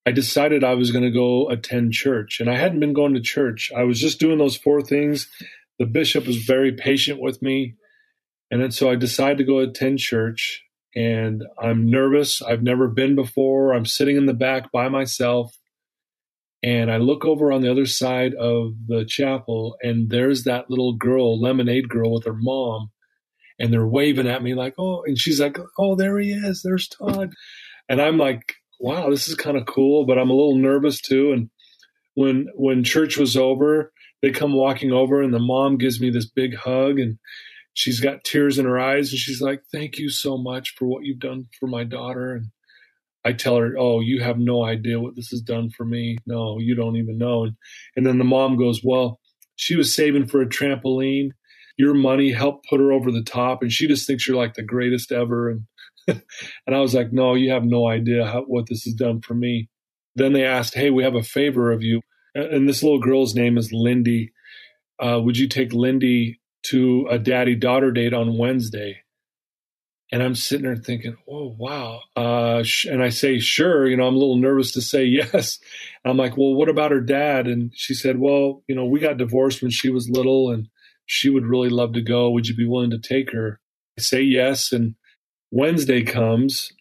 I 0.05 0.11
decided 0.11 0.63
I 0.63 0.73
was 0.73 0.91
going 0.91 1.05
to 1.05 1.11
go 1.11 1.49
attend 1.49 1.93
church. 1.93 2.39
And 2.39 2.49
I 2.49 2.57
hadn't 2.57 2.79
been 2.79 2.93
going 2.93 3.13
to 3.13 3.21
church. 3.21 3.71
I 3.75 3.83
was 3.83 3.99
just 3.99 4.19
doing 4.19 4.37
those 4.37 4.57
four 4.57 4.81
things. 4.81 5.29
The 5.79 5.85
bishop 5.85 6.27
was 6.27 6.37
very 6.37 6.73
patient 6.73 7.21
with 7.21 7.41
me. 7.41 7.75
And 8.51 8.61
then 8.61 8.71
so 8.71 8.89
I 8.91 8.95
decided 8.95 9.37
to 9.37 9.43
go 9.45 9.59
attend 9.59 9.99
church. 9.99 10.63
And 10.95 11.43
I'm 11.61 11.89
nervous. 11.89 12.41
I've 12.41 12.61
never 12.61 12.87
been 12.87 13.15
before. 13.15 13.73
I'm 13.73 13.85
sitting 13.85 14.17
in 14.17 14.25
the 14.25 14.33
back 14.33 14.71
by 14.71 14.89
myself. 14.89 15.57
And 16.61 16.91
I 16.91 16.97
look 16.97 17.25
over 17.25 17.51
on 17.51 17.61
the 17.61 17.69
other 17.69 17.85
side 17.85 18.33
of 18.35 18.75
the 18.87 19.03
chapel, 19.03 19.75
and 19.83 20.09
there's 20.09 20.45
that 20.45 20.69
little 20.69 20.93
girl, 20.93 21.37
lemonade 21.37 21.89
girl, 21.89 22.13
with 22.13 22.23
her 22.23 22.33
mom. 22.33 22.92
And 23.63 23.71
they're 23.71 23.87
waving 23.87 24.27
at 24.27 24.43
me 24.43 24.55
like, 24.55 24.73
oh, 24.77 25.03
and 25.07 25.17
she's 25.17 25.39
like, 25.39 25.57
oh, 25.79 25.95
there 25.95 26.19
he 26.19 26.33
is. 26.33 26.63
There's 26.63 26.89
Todd. 26.89 27.31
And 27.87 28.01
I'm 28.01 28.17
like, 28.17 28.55
wow, 28.77 29.09
this 29.09 29.29
is 29.29 29.35
kind 29.35 29.55
of 29.55 29.65
cool, 29.65 30.05
but 30.05 30.19
I'm 30.19 30.29
a 30.29 30.33
little 30.33 30.57
nervous 30.57 30.99
too. 30.99 31.31
And 31.31 31.49
when 32.15 32.49
when 32.55 32.83
church 32.83 33.17
was 33.17 33.37
over, 33.37 33.93
they 34.21 34.31
come 34.31 34.53
walking 34.53 34.91
over, 34.91 35.21
and 35.21 35.33
the 35.33 35.39
mom 35.39 35.77
gives 35.77 36.01
me 36.01 36.09
this 36.09 36.29
big 36.29 36.55
hug, 36.57 36.99
and 36.99 37.17
she's 37.73 38.01
got 38.01 38.25
tears 38.25 38.59
in 38.59 38.65
her 38.65 38.77
eyes, 38.77 39.11
and 39.11 39.19
she's 39.19 39.41
like, 39.41 39.61
"Thank 39.71 39.97
you 39.97 40.09
so 40.09 40.37
much 40.37 40.73
for 40.77 40.85
what 40.85 41.05
you've 41.05 41.19
done 41.19 41.45
for 41.57 41.67
my 41.67 41.85
daughter." 41.85 42.33
And 42.33 42.47
I 43.23 43.31
tell 43.31 43.55
her, 43.55 43.75
"Oh, 43.79 44.01
you 44.01 44.21
have 44.21 44.39
no 44.39 44.65
idea 44.65 44.99
what 44.99 45.15
this 45.15 45.29
has 45.29 45.41
done 45.41 45.69
for 45.69 45.85
me. 45.85 46.17
No, 46.25 46.59
you 46.59 46.75
don't 46.75 46.97
even 46.97 47.17
know." 47.17 47.45
And 47.45 47.55
and 47.95 48.05
then 48.05 48.17
the 48.17 48.25
mom 48.25 48.57
goes, 48.57 48.81
"Well, 48.83 49.21
she 49.55 49.77
was 49.77 49.95
saving 49.95 50.27
for 50.27 50.41
a 50.41 50.49
trampoline." 50.49 51.29
Your 51.77 51.93
money 51.93 52.31
helped 52.31 52.67
put 52.69 52.79
her 52.79 52.91
over 52.91 53.11
the 53.11 53.23
top, 53.23 53.61
and 53.61 53.71
she 53.71 53.87
just 53.87 54.05
thinks 54.05 54.27
you're 54.27 54.37
like 54.37 54.53
the 54.53 54.63
greatest 54.63 55.11
ever. 55.11 55.49
And 55.49 55.63
and 56.07 56.75
I 56.75 56.79
was 56.79 56.93
like, 56.93 57.11
no, 57.11 57.33
you 57.33 57.51
have 57.51 57.63
no 57.63 57.87
idea 57.87 58.25
how, 58.25 58.41
what 58.43 58.67
this 58.67 58.83
has 58.83 58.93
done 58.93 59.21
for 59.21 59.33
me. 59.33 59.69
Then 60.15 60.33
they 60.33 60.45
asked, 60.45 60.75
hey, 60.75 60.89
we 60.89 61.03
have 61.03 61.15
a 61.15 61.23
favor 61.23 61.71
of 61.71 61.81
you. 61.81 62.01
And 62.35 62.67
this 62.67 62.83
little 62.83 62.99
girl's 62.99 63.35
name 63.35 63.57
is 63.57 63.71
Lindy. 63.71 64.31
Uh, 64.99 65.19
would 65.23 65.37
you 65.37 65.47
take 65.47 65.73
Lindy 65.73 66.39
to 66.67 67.07
a 67.09 67.19
daddy 67.19 67.55
daughter 67.55 67.91
date 67.91 68.13
on 68.13 68.37
Wednesday? 68.37 69.01
And 70.11 70.21
I'm 70.21 70.35
sitting 70.35 70.65
there 70.65 70.75
thinking, 70.75 71.17
oh, 71.27 71.55
wow. 71.57 72.01
Uh, 72.15 72.63
and 72.87 73.01
I 73.01 73.09
say, 73.09 73.39
sure. 73.39 73.87
You 73.87 73.97
know, 73.97 74.05
I'm 74.05 74.15
a 74.15 74.19
little 74.19 74.37
nervous 74.37 74.71
to 74.73 74.81
say 74.81 75.05
yes. 75.33 75.59
I'm 76.05 76.17
like, 76.17 76.37
well, 76.37 76.53
what 76.53 76.69
about 76.69 76.91
her 76.91 77.01
dad? 77.01 77.47
And 77.47 77.71
she 77.73 77.93
said, 77.93 78.19
well, 78.19 78.63
you 78.67 78.75
know, 78.75 78.85
we 78.85 78.99
got 78.99 79.17
divorced 79.17 79.61
when 79.61 79.71
she 79.71 79.89
was 79.89 80.09
little 80.09 80.51
and 80.51 80.67
she 81.05 81.29
would 81.29 81.45
really 81.45 81.69
love 81.69 81.93
to 81.93 82.01
go. 82.01 82.29
Would 82.31 82.47
you 82.47 82.55
be 82.55 82.67
willing 82.67 82.91
to 82.91 82.99
take 82.99 83.31
her? 83.31 83.59
I 83.97 84.01
say 84.01 84.21
yes. 84.21 84.71
And 84.71 84.95
Wednesday 85.51 86.03
comes 86.03 86.71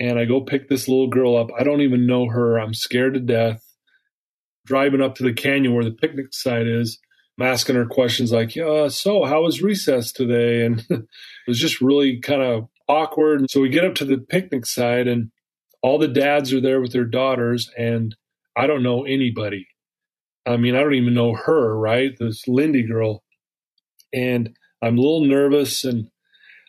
and 0.00 0.18
I 0.18 0.24
go 0.24 0.40
pick 0.40 0.68
this 0.68 0.88
little 0.88 1.08
girl 1.08 1.36
up. 1.36 1.48
I 1.58 1.64
don't 1.64 1.80
even 1.80 2.06
know 2.06 2.28
her. 2.28 2.58
I'm 2.58 2.74
scared 2.74 3.14
to 3.14 3.20
death. 3.20 3.62
Driving 4.64 5.02
up 5.02 5.16
to 5.16 5.24
the 5.24 5.32
canyon 5.32 5.74
where 5.74 5.84
the 5.84 5.90
picnic 5.90 6.26
site 6.30 6.66
is, 6.66 6.98
I'm 7.38 7.46
asking 7.46 7.76
her 7.76 7.86
questions 7.86 8.30
like, 8.32 8.54
yeah, 8.54 8.88
so 8.88 9.24
how 9.24 9.42
was 9.42 9.62
recess 9.62 10.12
today? 10.12 10.64
And 10.64 10.84
it 10.90 11.06
was 11.48 11.58
just 11.58 11.80
really 11.80 12.20
kind 12.20 12.42
of 12.42 12.68
awkward. 12.88 13.50
So 13.50 13.60
we 13.60 13.68
get 13.70 13.84
up 13.84 13.94
to 13.96 14.04
the 14.04 14.18
picnic 14.18 14.66
site 14.66 15.08
and 15.08 15.30
all 15.82 15.98
the 15.98 16.08
dads 16.08 16.52
are 16.52 16.60
there 16.60 16.80
with 16.80 16.92
their 16.92 17.04
daughters 17.04 17.70
and 17.76 18.14
I 18.56 18.66
don't 18.66 18.82
know 18.82 19.04
anybody. 19.04 19.66
I 20.46 20.56
mean, 20.56 20.74
I 20.74 20.80
don't 20.80 20.94
even 20.94 21.14
know 21.14 21.34
her, 21.34 21.78
right? 21.78 22.12
This 22.18 22.46
Lindy 22.46 22.82
girl. 22.82 23.22
And 24.12 24.56
I'm 24.82 24.98
a 24.98 25.00
little 25.00 25.24
nervous 25.24 25.84
and 25.84 26.08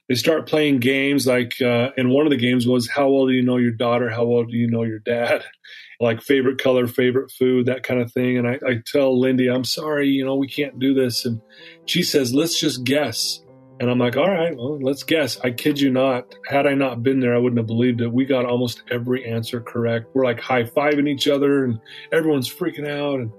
they 0.10 0.16
start 0.16 0.48
playing 0.48 0.80
games 0.80 1.26
like 1.26 1.54
uh, 1.62 1.90
and 1.98 2.10
one 2.10 2.26
of 2.26 2.32
the 2.32 2.38
games 2.38 2.68
was 2.68 2.90
how 2.90 3.10
well 3.10 3.26
do 3.26 3.34
you 3.34 3.42
know 3.42 3.58
your 3.58 3.72
daughter 3.72 4.10
how 4.10 4.26
well 4.26 4.44
do 4.44 4.56
you 4.56 4.70
know 4.70 4.84
your 4.84 5.00
dad 5.00 5.44
like 6.00 6.22
favorite 6.22 6.62
color 6.62 6.88
favorite 6.88 7.32
food 7.32 7.68
that 7.68 7.84
kind 7.84 8.02
of 8.02 8.12
thing 8.12 8.38
and 8.38 8.48
I, 8.48 8.60
I 8.68 8.82
tell 8.86 9.18
lindy 9.18 9.50
i'm 9.50 9.64
sorry 9.64 10.10
you 10.10 10.26
know 10.26 10.36
we 10.36 10.48
can't 10.48 10.78
do 10.78 10.94
this 10.94 11.26
and 11.26 11.40
she 11.86 12.04
says 12.04 12.34
let's 12.34 12.60
just 12.60 12.84
guess 12.84 13.40
And 13.80 13.90
I'm 13.90 13.98
like, 13.98 14.16
all 14.16 14.30
right, 14.30 14.56
well, 14.56 14.80
let's 14.80 15.04
guess. 15.04 15.40
I 15.44 15.50
kid 15.50 15.80
you 15.80 15.90
not. 15.90 16.36
Had 16.48 16.68
I 16.68 16.74
not 16.74 17.02
been 17.02 17.20
there, 17.20 17.36
I 17.36 17.40
wouldn't 17.40 17.58
have 17.58 17.68
believed 17.68 18.02
it. 18.02 18.14
We 18.14 18.24
got 18.24 18.46
almost 18.46 18.84
every 18.92 19.26
answer 19.26 19.60
correct. 19.60 20.12
We're 20.14 20.24
like 20.24 20.40
high 20.40 20.64
fiving 20.64 21.10
each 21.10 21.28
other 21.28 21.66
and 21.66 21.80
everyone's 22.12 22.48
freaking 22.48 22.88
out. 22.88 23.20
And, 23.20 23.32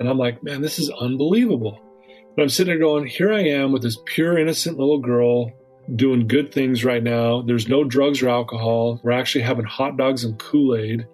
and 0.00 0.08
I'm 0.08 0.18
like, 0.18 0.42
man, 0.42 0.62
this 0.62 0.78
is 0.78 0.90
unbelievable. 0.90 1.78
But 2.38 2.44
I'm 2.44 2.50
sitting 2.50 2.70
there 2.70 2.78
going, 2.78 3.04
here 3.08 3.32
I 3.32 3.40
am 3.40 3.72
with 3.72 3.82
this 3.82 3.98
pure, 4.04 4.38
innocent 4.38 4.78
little 4.78 5.00
girl 5.00 5.50
doing 5.96 6.28
good 6.28 6.54
things 6.54 6.84
right 6.84 7.02
now. 7.02 7.42
There's 7.42 7.66
no 7.66 7.82
drugs 7.82 8.22
or 8.22 8.28
alcohol. 8.28 9.00
We're 9.02 9.10
actually 9.10 9.42
having 9.42 9.64
hot 9.64 9.96
dogs 9.96 10.22
and 10.22 10.38
Kool 10.38 10.76
Aid. 10.76 11.04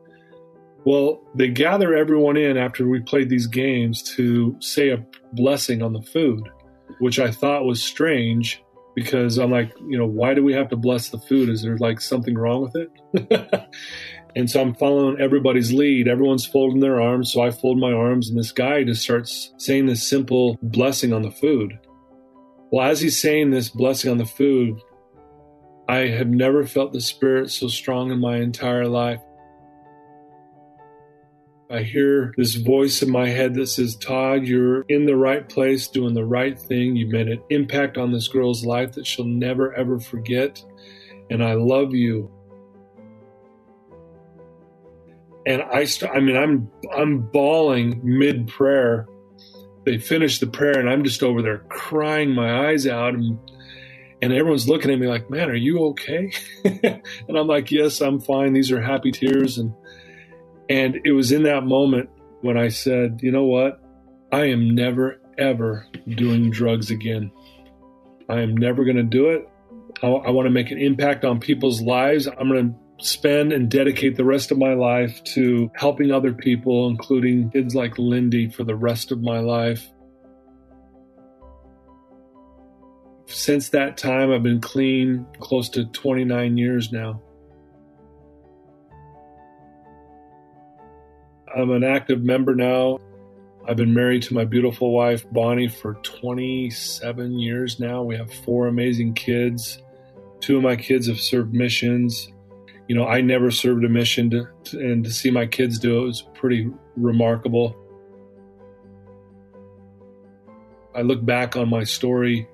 Well, 0.85 1.23
they 1.35 1.49
gather 1.49 1.95
everyone 1.95 2.37
in 2.37 2.59
after 2.59 2.87
we 2.87 3.01
played 3.01 3.31
these 3.31 3.47
games 3.47 4.03
to 4.17 4.55
say 4.61 4.91
a 4.91 5.03
blessing 5.33 5.81
on 5.81 5.95
the 5.95 6.03
food 6.03 6.47
which 6.99 7.19
I 7.19 7.31
thought 7.31 7.65
was 7.65 7.83
strange 7.83 8.63
because 8.95 9.39
I'm 9.39 9.51
like, 9.51 9.73
you 9.89 9.97
know, 9.97 10.07
why 10.07 10.35
do 10.35 10.45
we 10.45 10.53
have 10.53 10.69
to 10.69 10.77
bless 10.77 11.09
the 11.09 11.19
food? 11.19 11.49
Is 11.49 11.63
there 11.63 11.79
like 11.79 12.03
something 12.03 12.37
wrong 12.37 12.71
with 12.71 12.77
it? 12.77 13.67
and 14.37 14.51
so 14.51 14.61
I'm 14.61 14.75
following 14.75 15.21
everybody's 15.21 15.73
lead. 15.73 16.09
Everyone's 16.09 16.47
folding 16.47 16.81
their 16.81 17.01
arms. 17.01 17.33
So 17.33 17.43
I 17.43 17.51
fold 17.51 17.79
my 17.79 17.93
arms, 17.93 18.29
and 18.29 18.39
this 18.39 18.53
guy 18.53 18.83
just 18.83 19.03
starts 19.03 19.53
saying 19.59 19.87
this 19.87 20.09
simple 20.09 20.59
blessing 20.63 21.13
on 21.13 21.23
the 21.23 21.31
food. 21.31 21.79
Well, 22.71 22.91
as 22.91 23.01
he's 23.01 23.21
saying 23.21 23.51
this 23.51 23.69
blessing 23.69 24.11
on 24.11 24.19
the 24.19 24.25
food, 24.25 24.81
I 25.89 26.09
have 26.09 26.29
never 26.29 26.67
felt 26.67 26.93
the 26.93 27.01
Spirit 27.01 27.51
so 27.51 27.69
strong 27.69 28.11
in 28.11 28.19
my 28.19 28.39
entire 28.39 28.89
life. 28.89 29.21
I 31.71 31.83
hear 31.83 32.35
this 32.37 32.57
voice 32.57 33.03
in 33.03 33.11
my 33.11 33.29
head 33.29 33.55
that 33.55 33.69
says, 33.69 33.97
Todd, 33.97 34.47
you're 34.47 34.83
in 34.83 35.07
the 35.07 35.17
right 35.17 35.49
place, 35.49 35.89
doing 35.89 36.15
the 36.15 36.25
right 36.25 36.59
thing. 36.59 36.97
You've 36.97 37.13
made 37.13 37.29
an 37.29 37.43
impact 37.51 37.97
on 37.97 38.13
this 38.13 38.29
girl's 38.29 38.65
life 38.65 38.93
that 38.93 39.07
she'll 39.07 39.25
never, 39.25 39.73
ever 39.75 39.99
forget. 39.99 40.63
And 41.31 41.43
I 41.43 41.55
love 41.55 41.95
you. 41.95 42.31
And 45.47 45.63
I, 45.63 45.85
st- 45.85 46.11
I 46.11 46.21
mean, 46.21 46.37
I'm, 46.37 46.71
I'm 46.97 47.21
bawling 47.21 48.01
mid 48.03 48.49
prayer. 48.49 49.07
They 49.85 49.99
finish 49.99 50.39
the 50.39 50.47
prayer, 50.47 50.79
and 50.79 50.89
I'm 50.89 51.05
just 51.05 51.23
over 51.23 51.43
there 51.43 51.59
crying 51.69 52.31
my 52.31 52.69
eyes 52.69 52.87
out. 52.87 53.15
And, 53.15 53.39
and 54.23 54.33
everyone's 54.33 54.69
looking 54.69 54.91
at 54.91 54.99
me 54.99 55.07
like, 55.07 55.29
man, 55.29 55.51
are 55.51 55.55
you 55.55 55.85
okay? 55.89 56.33
and 56.65 57.37
I'm 57.37 57.47
like, 57.47 57.71
yes, 57.71 58.01
I'm 58.01 58.21
fine. 58.21 58.55
These 58.55 58.73
are 58.73 58.81
happy 58.81 59.13
tears. 59.13 59.59
And, 59.59 59.75
and 60.71 60.99
it 61.05 61.13
was 61.13 61.31
in 61.33 61.43
that 61.43 61.65
moment 61.65 62.09
when 62.41 62.57
I 62.57 62.69
said, 62.69 63.21
you 63.23 63.31
know 63.31 63.45
what? 63.45 63.83
I 64.33 64.47
am 64.47 64.75
never, 64.75 65.21
ever 65.37 65.87
doing 66.09 66.51
drugs 66.51 66.91
again. 66.91 67.31
I 68.29 68.41
am 68.41 68.57
never 68.57 68.85
going 68.85 68.97
to 68.97 69.03
do 69.03 69.29
it. 69.29 69.47
I, 70.03 70.07
I 70.07 70.31
want 70.31 70.47
to 70.47 70.51
make 70.51 70.71
an 70.71 70.79
impact 70.79 71.25
on 71.25 71.39
people's 71.39 71.83
lives. 71.83 72.27
I'm 72.27 72.49
going 72.49 72.73
to 72.73 72.79
spend 73.05 73.53
and 73.53 73.71
dedicate 73.71 74.17
the 74.17 74.25
rest 74.25 74.51
of 74.51 74.59
my 74.59 74.73
life 74.75 75.23
to 75.25 75.71
helping 75.75 76.11
other 76.11 76.33
people, 76.33 76.89
including 76.89 77.51
kids 77.51 77.75
like 77.75 77.99
Lindy, 77.99 78.49
for 78.49 78.65
the 78.65 78.75
rest 78.75 79.13
of 79.13 79.23
my 79.23 79.41
life. 79.41 79.91
Since 83.27 83.71
that 83.71 83.97
time, 83.97 84.33
I've 84.33 84.43
been 84.43 84.61
clean 84.61 85.27
close 85.39 85.69
to 85.71 85.85
29 85.85 86.57
years 86.57 86.93
now. 86.93 87.21
I'm 91.55 91.71
an 91.71 91.85
active 91.85 92.23
member 92.23 92.55
now. 92.55 92.99
I've 93.67 93.77
been 93.77 93.95
married 93.95 94.23
to 94.25 94.35
my 94.35 94.45
beautiful 94.45 94.93
wife, 94.93 95.25
Bonnie, 95.31 95.69
for 95.69 95.95
27 96.03 97.39
years 97.39 97.81
now. 97.81 98.03
We 98.03 98.17
have 98.17 98.33
four 98.33 98.67
amazing 98.67 99.15
kids. 99.15 99.79
Two 100.41 100.57
of 100.57 100.63
my 100.63 100.77
kids 100.77 101.07
have 101.07 101.21
served 101.21 101.55
missions. 101.55 102.34
You 102.89 102.95
know, 102.95 103.07
I 103.07 103.21
never 103.21 103.51
served 103.51 103.85
a 103.85 103.89
mission, 103.89 104.31
to, 104.31 104.49
to, 104.65 104.79
and 104.79 105.05
to 105.05 105.11
see 105.11 105.31
my 105.31 105.47
kids 105.47 105.79
do 105.79 106.03
it 106.03 106.07
was 106.07 106.23
pretty 106.35 106.71
remarkable. 106.97 107.77
I 110.95 111.03
look 111.03 111.25
back 111.25 111.57
on 111.57 111.69
my 111.71 111.85
story 111.85 112.47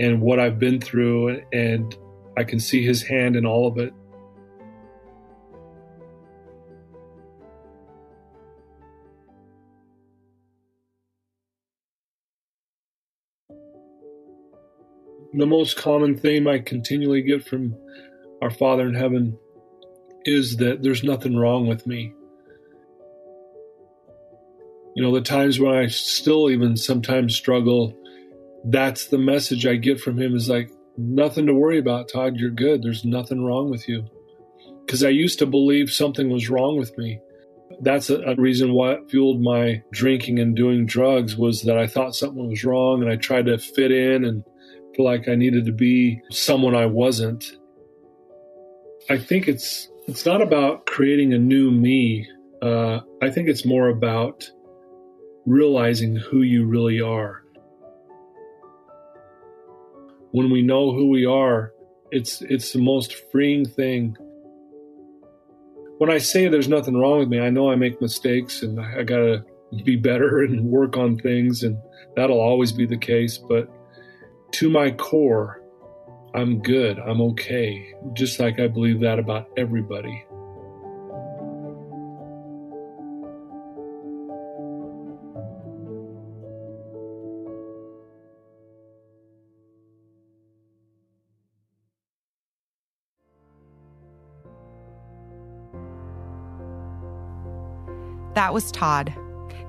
and 0.00 0.20
what 0.20 0.38
I've 0.38 0.58
been 0.58 0.80
through, 0.80 1.42
and 1.52 1.96
I 2.36 2.44
can 2.44 2.60
see 2.60 2.84
his 2.84 3.02
hand 3.02 3.36
in 3.36 3.46
all 3.46 3.66
of 3.66 3.78
it. 3.78 3.94
the 15.38 15.46
most 15.46 15.76
common 15.76 16.16
theme 16.16 16.48
I 16.48 16.58
continually 16.58 17.20
get 17.20 17.46
from 17.46 17.76
our 18.42 18.50
Father 18.50 18.86
in 18.86 18.94
heaven 18.94 19.38
is 20.24 20.56
that 20.56 20.82
there's 20.82 21.04
nothing 21.04 21.36
wrong 21.36 21.66
with 21.66 21.86
me. 21.86 22.12
You 24.94 25.02
know, 25.02 25.12
the 25.12 25.20
times 25.20 25.60
when 25.60 25.74
I 25.74 25.88
still 25.88 26.50
even 26.50 26.76
sometimes 26.76 27.36
struggle, 27.36 27.96
that's 28.64 29.06
the 29.06 29.18
message 29.18 29.66
I 29.66 29.76
get 29.76 30.00
from 30.00 30.18
him 30.18 30.34
is 30.34 30.48
like, 30.48 30.70
nothing 30.98 31.46
to 31.46 31.54
worry 31.54 31.78
about, 31.78 32.08
Todd. 32.08 32.36
You're 32.36 32.50
good. 32.50 32.82
There's 32.82 33.04
nothing 33.04 33.44
wrong 33.44 33.70
with 33.70 33.88
you. 33.88 34.06
Because 34.84 35.04
I 35.04 35.08
used 35.10 35.38
to 35.40 35.46
believe 35.46 35.90
something 35.90 36.30
was 36.30 36.48
wrong 36.48 36.78
with 36.78 36.96
me. 36.96 37.20
That's 37.80 38.08
a, 38.08 38.34
reason 38.36 38.72
why 38.72 38.98
fueled 39.08 39.42
my 39.42 39.82
drinking 39.90 40.38
and 40.38 40.56
doing 40.56 40.86
drugs 40.86 41.36
was 41.36 41.62
that 41.62 41.76
I 41.76 41.86
thought 41.86 42.14
something 42.14 42.48
was 42.48 42.64
wrong 42.64 43.02
and 43.02 43.10
I 43.10 43.16
tried 43.16 43.46
to 43.46 43.58
fit 43.58 43.90
in 43.92 44.24
and 44.24 44.44
feel 44.94 45.04
like 45.04 45.28
I 45.28 45.34
needed 45.34 45.66
to 45.66 45.72
be 45.72 46.22
someone 46.30 46.74
I 46.74 46.86
wasn't. 46.86 47.44
I 49.08 49.18
think 49.18 49.46
it's 49.46 49.88
it's 50.08 50.26
not 50.26 50.42
about 50.42 50.86
creating 50.86 51.32
a 51.32 51.38
new 51.38 51.70
me. 51.70 52.28
Uh, 52.60 53.00
I 53.22 53.30
think 53.30 53.48
it's 53.48 53.64
more 53.64 53.88
about 53.88 54.48
realizing 55.46 56.16
who 56.16 56.42
you 56.42 56.66
really 56.66 57.00
are. 57.00 57.42
When 60.32 60.50
we 60.50 60.62
know 60.62 60.92
who 60.92 61.08
we 61.08 61.24
are, 61.24 61.72
it's 62.10 62.42
it's 62.42 62.72
the 62.72 62.80
most 62.80 63.14
freeing 63.30 63.64
thing. 63.64 64.16
When 65.98 66.10
I 66.10 66.18
say 66.18 66.48
there's 66.48 66.68
nothing 66.68 66.98
wrong 66.98 67.20
with 67.20 67.28
me, 67.28 67.38
I 67.38 67.50
know 67.50 67.70
I 67.70 67.76
make 67.76 68.00
mistakes 68.00 68.62
and 68.62 68.80
I, 68.80 69.00
I 69.00 69.02
gotta 69.04 69.44
be 69.84 69.96
better 69.96 70.38
and 70.42 70.64
work 70.64 70.96
on 70.96 71.16
things, 71.16 71.62
and 71.62 71.78
that'll 72.16 72.40
always 72.40 72.72
be 72.72 72.86
the 72.86 72.98
case. 72.98 73.38
But 73.38 73.70
to 74.52 74.68
my 74.68 74.90
core, 74.90 75.62
I'm 76.36 76.58
good, 76.58 76.98
I'm 76.98 77.22
okay, 77.22 77.94
just 78.12 78.38
like 78.38 78.60
I 78.60 78.68
believe 78.68 79.00
that 79.00 79.18
about 79.18 79.48
everybody. 79.56 80.22
That 98.34 98.52
was 98.52 98.70
Todd. 98.72 99.14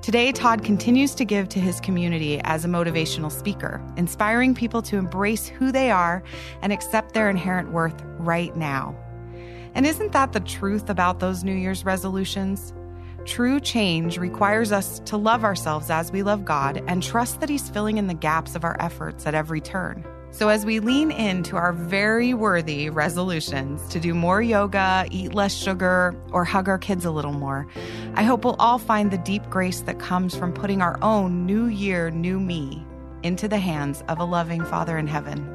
Today, 0.08 0.32
Todd 0.32 0.64
continues 0.64 1.14
to 1.16 1.26
give 1.26 1.50
to 1.50 1.60
his 1.60 1.82
community 1.82 2.40
as 2.46 2.64
a 2.64 2.70
motivational 2.70 3.30
speaker, 3.30 3.82
inspiring 3.98 4.56
people 4.56 4.82
to 4.84 4.96
embrace 4.96 5.48
who 5.48 5.70
they 5.70 5.92
are 5.92 6.24
and 6.62 6.72
accept 6.72 7.14
their 7.14 7.30
inherent 7.30 7.74
worth 7.74 8.02
right 8.18 8.56
now. 8.56 8.96
And 9.76 9.86
isn't 9.86 10.14
that 10.14 10.32
the 10.32 10.40
truth 10.40 10.90
about 10.90 11.20
those 11.20 11.44
New 11.44 11.54
Year's 11.54 11.84
resolutions? 11.84 12.74
True 13.26 13.60
change 13.60 14.18
requires 14.18 14.72
us 14.72 15.00
to 15.00 15.18
love 15.18 15.44
ourselves 15.44 15.90
as 15.90 16.10
we 16.10 16.24
love 16.24 16.46
God 16.46 16.82
and 16.88 17.04
trust 17.04 17.42
that 17.42 17.50
He's 17.50 17.70
filling 17.70 17.98
in 17.98 18.08
the 18.08 18.14
gaps 18.14 18.56
of 18.56 18.64
our 18.64 18.78
efforts 18.80 19.28
at 19.28 19.36
every 19.36 19.60
turn. 19.60 20.06
So, 20.32 20.50
as 20.50 20.66
we 20.66 20.80
lean 20.80 21.10
into 21.10 21.56
our 21.56 21.74
very 21.74 22.34
worthy 22.34 22.90
resolutions 22.90 23.88
to 23.90 24.00
do 24.00 24.14
more 24.14 24.42
yoga, 24.42 25.08
eat 25.10 25.34
less 25.34 25.54
sugar, 25.54 26.16
or 26.32 26.46
hug 26.46 26.70
our 26.70 26.78
kids 26.78 27.06
a 27.06 27.12
little 27.12 27.34
more, 27.34 27.66
I 28.18 28.24
hope 28.24 28.44
we'll 28.44 28.56
all 28.58 28.80
find 28.80 29.12
the 29.12 29.20
deep 29.20 29.48
grace 29.48 29.82
that 29.82 30.00
comes 30.00 30.36
from 30.36 30.52
putting 30.52 30.82
our 30.82 30.98
own 31.04 31.46
new 31.46 31.68
year, 31.68 32.10
new 32.10 32.40
me 32.40 32.84
into 33.22 33.48
the 33.48 33.60
hands 33.60 34.04
of 34.08 34.18
a 34.18 34.24
loving 34.24 34.66
Father 34.66 34.98
in 34.98 35.06
heaven. 35.06 35.48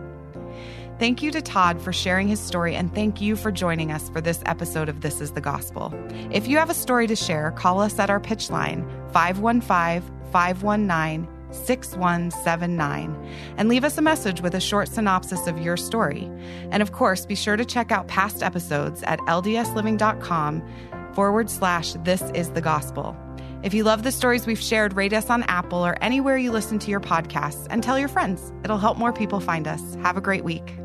Thank 1.01 1.25
you 1.25 1.33
to 1.33 1.43
Todd 1.43 1.83
for 1.83 1.93
sharing 1.93 2.29
his 2.29 2.39
story, 2.39 2.77
and 2.77 2.95
thank 2.95 3.21
you 3.21 3.35
for 3.35 3.51
joining 3.51 3.91
us 3.91 4.09
for 4.11 4.21
this 4.21 4.45
episode 4.47 4.89
of 4.89 5.01
This 5.01 5.21
is 5.21 5.33
the 5.33 5.41
Gospel. 5.41 5.93
If 6.31 6.47
you 6.47 6.57
have 6.59 6.71
a 6.71 6.75
story 6.75 7.09
to 7.09 7.17
share, 7.17 7.51
call 7.51 7.81
us 7.81 7.99
at 7.99 8.11
our 8.11 8.21
pitch 8.21 8.49
line, 8.49 8.89
515 9.13 10.09
519 10.31 11.29
6179 11.51 13.55
and 13.59 13.69
leave 13.69 13.85
us 13.85 13.99
a 13.99 14.03
message 14.03 14.41
with 14.41 14.55
a 14.55 14.61
short 14.61 14.89
synopsis 14.89 15.47
of 15.47 15.59
your 15.59 15.77
story. 15.77 16.31
And 16.71 16.81
of 16.81 16.93
course, 16.93 17.27
be 17.27 17.35
sure 17.35 17.59
to 17.59 17.65
check 17.65 17.93
out 17.93 18.09
past 18.09 18.43
episodes 18.43 19.03
at 19.03 19.19
ldsliving.com 19.19 20.63
forward 21.15 21.51
slash 21.51 21.95
this 22.05 22.23
is 22.35 22.51
the 22.51 22.61
gospel. 22.61 23.17
If 23.63 23.75
you 23.75 23.85
love 23.85 24.03
the 24.03 24.13
stories 24.13 24.47
we've 24.47 24.61
shared, 24.61 24.97
rate 24.97 25.13
us 25.13 25.31
on 25.31 25.45
Apple 25.45 25.87
or 25.87 25.97
anywhere 26.03 26.37
you 26.37 26.51
listen 26.51 26.79
to 26.81 26.91
your 26.91 27.01
podcasts 27.01 27.67
and 27.71 27.83
tell 27.83 27.99
your 27.99 28.09
friends. 28.09 28.53
It'll 28.65 28.79
help 28.79 28.99
more 28.99 29.13
people 29.13 29.39
find 29.39 29.69
us. 29.69 29.95
Have 30.03 30.17
a 30.17 30.21
great 30.21 30.45
week. 30.45 30.82